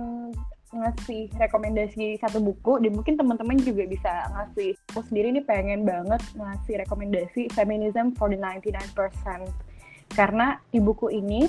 ngasih 0.71 1.31
rekomendasi 1.39 2.19
satu 2.21 2.43
buku 2.43 2.83
dan 2.83 2.93
mungkin 2.95 3.15
teman-teman 3.15 3.57
juga 3.63 3.87
bisa 3.87 4.29
ngasih 4.35 4.75
aku 4.93 5.01
sendiri 5.09 5.33
nih 5.33 5.45
pengen 5.47 5.87
banget 5.87 6.21
ngasih 6.37 6.75
rekomendasi 6.85 7.49
Feminism 7.55 8.13
for 8.19 8.29
the 8.29 8.37
99% 8.37 8.93
karena 10.13 10.59
di 10.75 10.83
buku 10.83 11.09
ini 11.15 11.49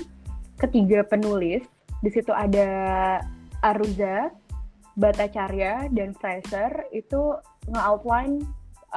ketiga 0.62 1.02
penulis 1.04 1.66
di 2.02 2.10
situ 2.14 2.30
ada 2.30 2.70
Aruza, 3.66 4.30
Bhattacharya 4.98 5.94
dan 5.94 6.18
Fraser 6.18 6.90
itu 6.90 7.38
nge-outline 7.70 8.42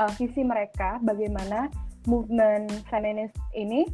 uh, 0.01 0.11
visi 0.17 0.41
mereka 0.41 0.97
bagaimana 1.05 1.69
movement 2.09 2.73
feminis 2.89 3.31
ini 3.53 3.85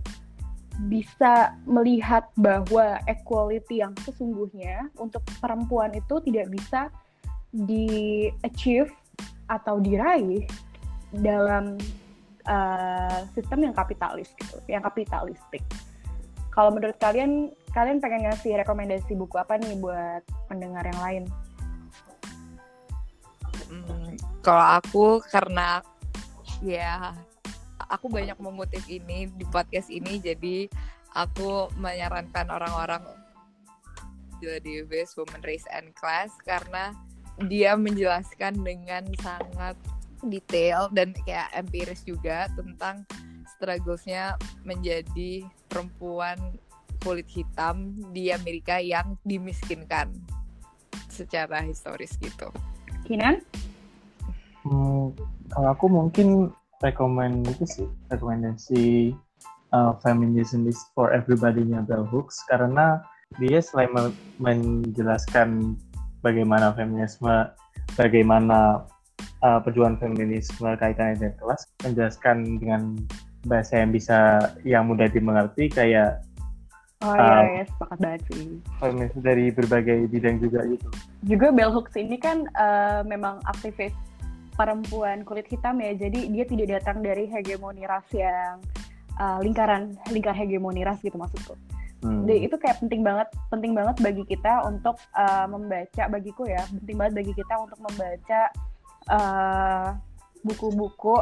bisa 0.87 1.57
melihat 1.64 2.29
bahwa 2.37 3.01
equality 3.09 3.81
yang 3.81 3.97
sesungguhnya 4.05 4.92
untuk 5.01 5.25
perempuan 5.40 5.90
itu 5.97 6.21
tidak 6.23 6.47
bisa 6.53 6.92
di 7.51 8.29
achieve 8.45 8.92
atau 9.49 9.81
diraih 9.81 10.45
dalam 11.16 11.81
uh, 12.45 13.25
sistem 13.33 13.73
yang 13.73 13.75
kapitalis 13.75 14.29
gitu, 14.37 14.61
yang 14.69 14.85
kapitalistik. 14.85 15.64
Kalau 16.53 16.73
menurut 16.73 16.97
kalian, 17.01 17.53
kalian 17.73 18.01
pengen 18.01 18.29
ngasih 18.29 18.57
rekomendasi 18.61 19.12
buku 19.16 19.37
apa 19.37 19.57
nih 19.61 19.77
buat 19.81 20.25
pendengar 20.49 20.85
yang 20.85 21.01
lain? 21.01 21.25
Hmm, 23.66 24.14
kalau 24.42 24.66
aku 24.79 25.05
karena 25.26 25.83
ya 26.62 27.14
aku 27.90 28.07
banyak 28.11 28.38
mengutip 28.38 28.83
ini 28.87 29.31
di 29.31 29.44
podcast 29.50 29.90
ini 29.90 30.18
jadi 30.22 30.70
aku 31.16 31.72
menyarankan 31.81 32.46
orang-orang 32.52 33.02
di 34.40 34.85
Best 34.85 35.16
Women 35.16 35.40
Race 35.42 35.64
and 35.72 35.96
Class 35.96 36.31
karena 36.44 36.92
dia 37.48 37.76
menjelaskan 37.76 38.61
dengan 38.61 39.05
sangat 39.20 39.76
detail 40.24 40.88
dan 40.92 41.12
kayak 41.24 41.52
empiris 41.57 42.05
juga 42.05 42.48
tentang 42.57 43.05
strugglesnya 43.57 44.37
menjadi 44.64 45.44
perempuan 45.68 46.37
kulit 47.00 47.29
hitam 47.29 47.96
di 48.12 48.33
Amerika 48.33 48.81
yang 48.81 49.16
dimiskinkan 49.24 50.12
secara 51.09 51.64
historis 51.64 52.16
gitu. 52.20 52.52
Kinan? 53.07 53.38
Hmm, 54.66 55.14
kalau 55.55 55.69
aku 55.73 55.87
mungkin 55.87 56.51
rekomend 56.83 57.47
itu 57.47 57.64
sih 57.64 57.87
rekomendasi 58.11 59.14
uh, 59.71 59.95
Feminism 60.03 60.66
is 60.66 60.77
for 60.92 61.14
Everybody-nya 61.14 61.87
Bell 61.87 62.05
Hooks 62.11 62.42
karena 62.51 63.01
dia 63.38 63.62
selain 63.62 63.90
menjelaskan 64.38 65.75
bagaimana 66.23 66.75
feminisme, 66.75 67.51
bagaimana 67.99 68.87
uh, 69.42 69.59
perjuangan 69.62 69.99
feminisme 69.99 70.66
kaitannya 70.79 71.19
dengan 71.19 71.35
kelas, 71.42 71.62
menjelaskan 71.83 72.37
dengan 72.59 72.83
bahasa 73.47 73.79
yang 73.79 73.90
bisa 73.95 74.19
yang 74.66 74.90
mudah 74.90 75.07
dimengerti 75.07 75.71
kayak 75.71 76.23
Oh 77.05 77.13
iya, 77.13 77.29
uh, 77.29 77.45
ya, 77.61 77.65
sepakat 77.69 77.99
banget 78.01 78.23
sih. 78.33 78.47
Dari 79.21 79.53
berbagai 79.53 80.09
bidang 80.09 80.41
juga 80.41 80.65
gitu. 80.65 80.89
Juga 81.29 81.53
Bell 81.53 81.69
Hooks 81.69 81.93
ini 82.01 82.17
kan 82.17 82.49
uh, 82.57 83.05
memang 83.05 83.45
aktivis 83.45 83.93
perempuan 84.57 85.23
kulit 85.23 85.45
hitam 85.47 85.79
ya 85.79 85.93
jadi 85.95 86.33
dia 86.33 86.45
tidak 86.49 86.81
datang 86.81 87.05
dari 87.05 87.29
hegemoni 87.29 87.85
ras 87.85 88.09
yang 88.11 88.59
uh, 89.21 89.39
lingkaran 89.45 89.95
lingkar 90.09 90.33
hegemoni 90.33 90.83
ras 90.83 90.99
gitu 91.05 91.21
maksudku 91.21 91.55
hmm. 92.03 92.25
jadi 92.25 92.49
itu 92.49 92.57
kayak 92.57 92.81
penting 92.81 93.05
banget 93.05 93.29
penting 93.53 93.77
banget 93.77 93.97
bagi 94.01 94.25
kita 94.25 94.65
untuk 94.65 94.97
uh, 95.13 95.45
membaca 95.47 96.03
bagiku 96.09 96.49
ya 96.49 96.65
penting 96.73 96.97
banget 96.97 97.15
bagi 97.21 97.33
kita 97.37 97.55
untuk 97.61 97.79
membaca 97.85 98.41
uh, 99.13 99.89
buku-buku 100.43 101.21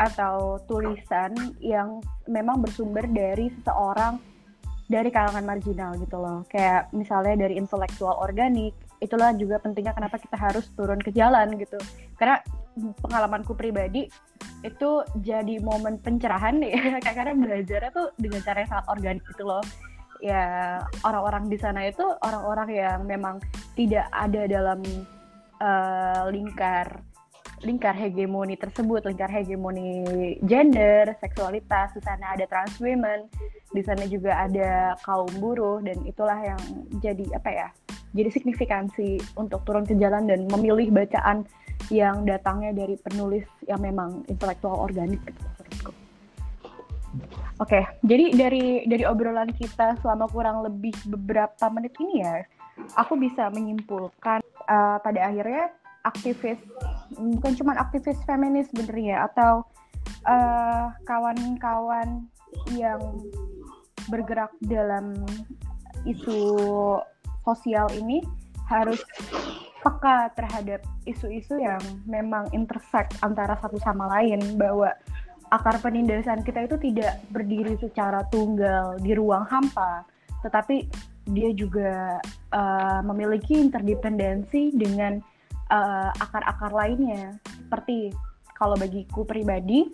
atau 0.00 0.58
tulisan 0.66 1.30
yang 1.62 2.02
memang 2.26 2.58
bersumber 2.58 3.04
dari 3.06 3.52
seseorang 3.60 4.18
dari 4.92 5.08
kalangan 5.08 5.48
marginal 5.48 5.96
gitu 5.96 6.20
loh. 6.20 6.44
Kayak 6.52 6.92
misalnya 6.92 7.48
dari 7.48 7.56
intelektual 7.56 8.20
organik 8.20 8.76
itulah 9.00 9.32
juga 9.34 9.56
pentingnya 9.58 9.96
kenapa 9.96 10.20
kita 10.20 10.36
harus 10.36 10.68
turun 10.76 11.00
ke 11.00 11.08
jalan 11.16 11.56
gitu. 11.56 11.80
Karena 12.20 12.44
pengalamanku 13.00 13.56
pribadi 13.56 14.12
itu 14.60 14.90
jadi 15.24 15.58
momen 15.64 15.96
pencerahan 16.04 16.60
ya 16.68 17.00
karena 17.00 17.32
belajarnya 17.32 17.90
tuh 17.90 18.12
dengan 18.20 18.44
cara 18.44 18.60
yang 18.60 18.70
sangat 18.70 18.86
organik 18.92 19.24
gitu 19.32 19.44
loh. 19.48 19.64
Ya 20.22 20.78
orang-orang 21.02 21.50
di 21.50 21.58
sana 21.58 21.88
itu 21.88 22.04
orang-orang 22.22 22.68
yang 22.70 23.00
memang 23.08 23.42
tidak 23.74 24.06
ada 24.14 24.46
dalam 24.46 24.78
uh, 25.58 26.30
lingkar 26.30 27.02
lingkar 27.62 27.94
hegemoni 27.94 28.58
tersebut, 28.58 29.06
lingkar 29.06 29.30
hegemoni 29.30 30.36
gender, 30.42 31.14
seksualitas, 31.22 31.94
di 31.94 32.02
sana 32.02 32.34
ada 32.34 32.44
trans 32.50 32.74
women, 32.82 33.30
di 33.70 33.82
sana 33.82 34.04
juga 34.10 34.34
ada 34.46 34.98
kaum 35.06 35.30
buruh 35.38 35.78
dan 35.80 35.98
itulah 36.02 36.38
yang 36.42 36.60
jadi 36.98 37.26
apa 37.38 37.50
ya? 37.50 37.68
Jadi 38.12 38.28
signifikansi 38.28 39.22
untuk 39.40 39.64
turun 39.64 39.88
ke 39.88 39.96
jalan 39.96 40.28
dan 40.28 40.44
memilih 40.50 40.92
bacaan 40.92 41.48
yang 41.88 42.28
datangnya 42.28 42.76
dari 42.76 42.98
penulis 43.00 43.46
yang 43.64 43.80
memang 43.80 44.26
intelektual 44.28 44.76
organik 44.76 45.22
gitu. 45.24 45.90
Oke, 47.60 47.78
okay, 47.78 47.84
jadi 48.02 48.34
dari 48.34 48.66
dari 48.90 49.04
obrolan 49.06 49.52
kita 49.54 49.94
selama 50.02 50.26
kurang 50.32 50.66
lebih 50.66 50.96
beberapa 51.06 51.70
menit 51.70 51.94
ini 52.00 52.24
ya, 52.26 52.42
aku 52.98 53.14
bisa 53.14 53.52
menyimpulkan 53.52 54.42
uh, 54.66 54.98
pada 54.98 55.30
akhirnya 55.30 55.70
aktivis 56.02 56.58
bukan 57.16 57.52
cuma 57.56 57.72
aktivis 57.78 58.18
feminis 58.24 58.70
sebenarnya 58.72 59.28
atau 59.30 59.66
eh, 60.26 60.86
kawan-kawan 61.06 62.26
uh, 62.26 62.72
yang 62.74 63.00
bergerak 64.10 64.50
dalam 64.66 65.14
isu 66.02 66.58
sosial 67.46 67.86
ini 67.94 68.22
harus 68.66 68.98
peka 69.82 70.30
terhadap 70.38 70.80
isu-isu 71.04 71.58
yang 71.58 71.82
memang 72.06 72.46
intersect 72.54 73.18
antara 73.20 73.58
satu 73.58 73.78
sama 73.82 74.06
lain 74.18 74.38
bahwa 74.54 74.94
akar 75.50 75.76
penindasan 75.82 76.40
kita 76.46 76.64
itu 76.64 76.78
tidak 76.80 77.20
berdiri 77.34 77.76
secara 77.76 78.24
tunggal 78.32 78.96
di 79.02 79.12
ruang 79.12 79.44
hampa, 79.50 80.06
tetapi 80.40 80.86
dia 81.28 81.50
juga 81.52 82.18
uh, 82.54 83.00
memiliki 83.04 83.58
interdependensi 83.58 84.72
dengan 84.72 85.20
uh, 85.72 86.12
akar-akar 86.20 86.70
lainnya. 86.76 87.40
Seperti 87.48 88.12
kalau 88.52 88.76
bagiku 88.76 89.24
pribadi, 89.24 89.88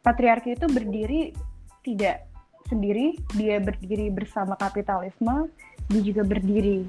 patriarki 0.00 0.56
itu 0.56 0.66
berdiri 0.66 1.36
tidak 1.84 2.24
sendiri, 2.64 3.20
dia 3.36 3.60
berdiri 3.60 4.08
bersama 4.08 4.56
kapitalisme, 4.56 5.52
dia 5.92 6.00
juga 6.00 6.24
berdiri 6.24 6.88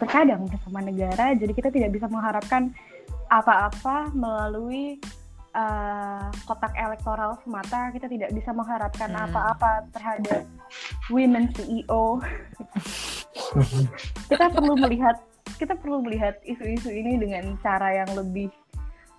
terkadang 0.00 0.48
bersama 0.48 0.80
negara 0.80 1.36
jadi 1.36 1.52
kita 1.52 1.68
tidak 1.68 1.90
bisa 1.92 2.06
mengharapkan 2.08 2.72
apa-apa 3.28 4.12
melalui 4.16 4.96
uh, 5.52 6.28
kotak 6.48 6.72
elektoral 6.76 7.36
semata 7.44 7.92
kita 7.92 8.08
tidak 8.08 8.30
bisa 8.32 8.50
mengharapkan 8.56 9.10
hmm. 9.12 9.24
apa-apa 9.28 9.72
terhadap 9.92 10.42
women 11.12 11.52
CEO 11.52 12.20
kita 14.32 14.44
perlu 14.52 14.74
melihat 14.80 15.20
kita 15.58 15.78
perlu 15.78 16.02
melihat 16.02 16.38
isu-isu 16.42 16.90
ini 16.90 17.18
dengan 17.18 17.54
cara 17.62 18.04
yang 18.04 18.10
lebih 18.14 18.50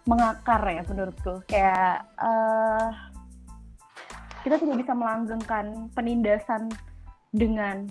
mengakar 0.06 0.62
ya 0.70 0.86
menurutku 0.86 1.42
kayak 1.50 2.06
uh, 2.22 2.94
kita 4.46 4.62
tidak 4.62 4.78
bisa 4.86 4.94
melanggengkan 4.94 5.90
penindasan 5.98 6.70
dengan 7.34 7.90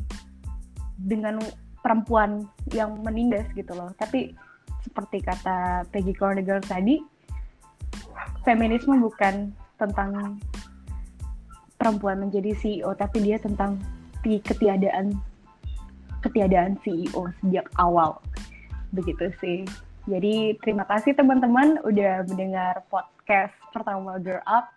dengan 0.95 1.43
perempuan 1.83 2.47
yang 2.71 2.97
menindas 3.03 3.45
gitu 3.53 3.75
loh. 3.75 3.91
Tapi 3.99 4.33
seperti 4.87 5.19
kata 5.21 5.83
Peggy 5.91 6.15
Cornegal 6.15 6.63
tadi, 6.63 7.03
feminisme 8.47 8.97
bukan 9.03 9.51
tentang 9.77 10.39
perempuan 11.77 12.23
menjadi 12.23 12.55
CEO, 12.57 12.95
tapi 12.95 13.21
dia 13.27 13.37
tentang 13.43 13.77
ketiadaan 14.25 15.13
ketiadaan 16.25 16.81
CEO 16.81 17.29
sejak 17.45 17.69
awal. 17.77 18.19
Begitu 18.97 19.31
sih. 19.39 19.61
Jadi 20.05 20.57
terima 20.61 20.85
kasih 20.85 21.17
teman-teman 21.17 21.81
udah 21.85 22.29
mendengar 22.29 22.85
podcast 22.93 23.57
pertama 23.73 24.21
Girl 24.21 24.45
Up. 24.45 24.69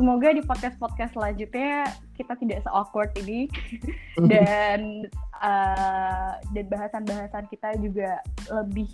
Semoga 0.00 0.32
di 0.32 0.40
podcast-podcast 0.40 1.12
selanjutnya 1.12 1.84
kita 2.16 2.32
tidak 2.40 2.64
se-awkward 2.64 3.12
ini 3.20 3.52
dan 4.32 5.04
uh, 5.44 6.40
dan 6.56 6.64
bahasan-bahasan 6.72 7.44
kita 7.52 7.76
juga 7.84 8.16
lebih 8.48 8.88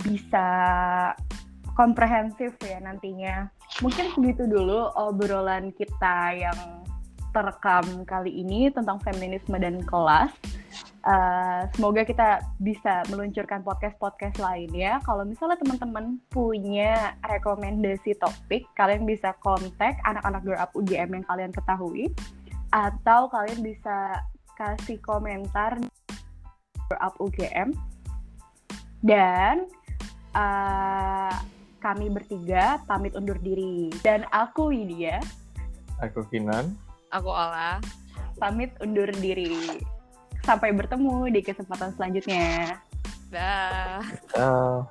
bisa 0.00 0.48
komprehensif 1.76 2.56
ya 2.64 2.80
nantinya. 2.80 3.52
Mungkin 3.84 4.12
segitu 4.16 4.48
dulu 4.48 4.88
obrolan 4.96 5.68
kita 5.76 6.32
yang 6.36 6.58
terekam 7.32 8.04
kali 8.04 8.32
ini 8.44 8.68
tentang 8.72 9.00
feminisme 9.00 9.56
dan 9.56 9.80
kelas. 9.84 10.32
Uh, 11.02 11.66
semoga 11.74 12.06
kita 12.06 12.46
bisa 12.62 13.02
meluncurkan 13.10 13.66
podcast-podcast 13.66 14.38
lainnya. 14.38 15.02
Kalau 15.02 15.26
misalnya 15.26 15.58
teman-teman 15.58 16.22
punya 16.30 17.18
rekomendasi 17.26 18.14
topik, 18.22 18.70
kalian 18.78 19.02
bisa 19.02 19.34
kontak 19.42 19.98
anak-anak 20.06 20.46
Grow 20.46 20.58
Up 20.62 20.70
UGM 20.78 21.18
yang 21.18 21.24
kalian 21.26 21.50
ketahui, 21.50 22.06
atau 22.70 23.26
kalian 23.34 23.66
bisa 23.66 24.22
kasih 24.54 25.02
komentar 25.02 25.74
Grow 26.86 27.00
Up 27.02 27.18
UGM. 27.18 27.74
Dan 29.02 29.66
uh, 30.38 31.34
kami 31.82 32.14
bertiga 32.14 32.78
pamit 32.86 33.18
undur 33.18 33.42
diri. 33.42 33.90
Dan 34.06 34.22
aku 34.30 34.70
Widya. 34.70 35.18
Aku 35.98 36.22
Kinan. 36.30 36.78
Aku 37.10 37.26
Ola. 37.26 37.82
Pamit 38.38 38.70
undur 38.78 39.10
diri. 39.18 39.82
Sampai 40.42 40.74
bertemu 40.74 41.30
di 41.30 41.40
kesempatan 41.40 41.94
selanjutnya. 41.94 42.82
Dah. 43.30 44.02
Uh. 44.36 44.82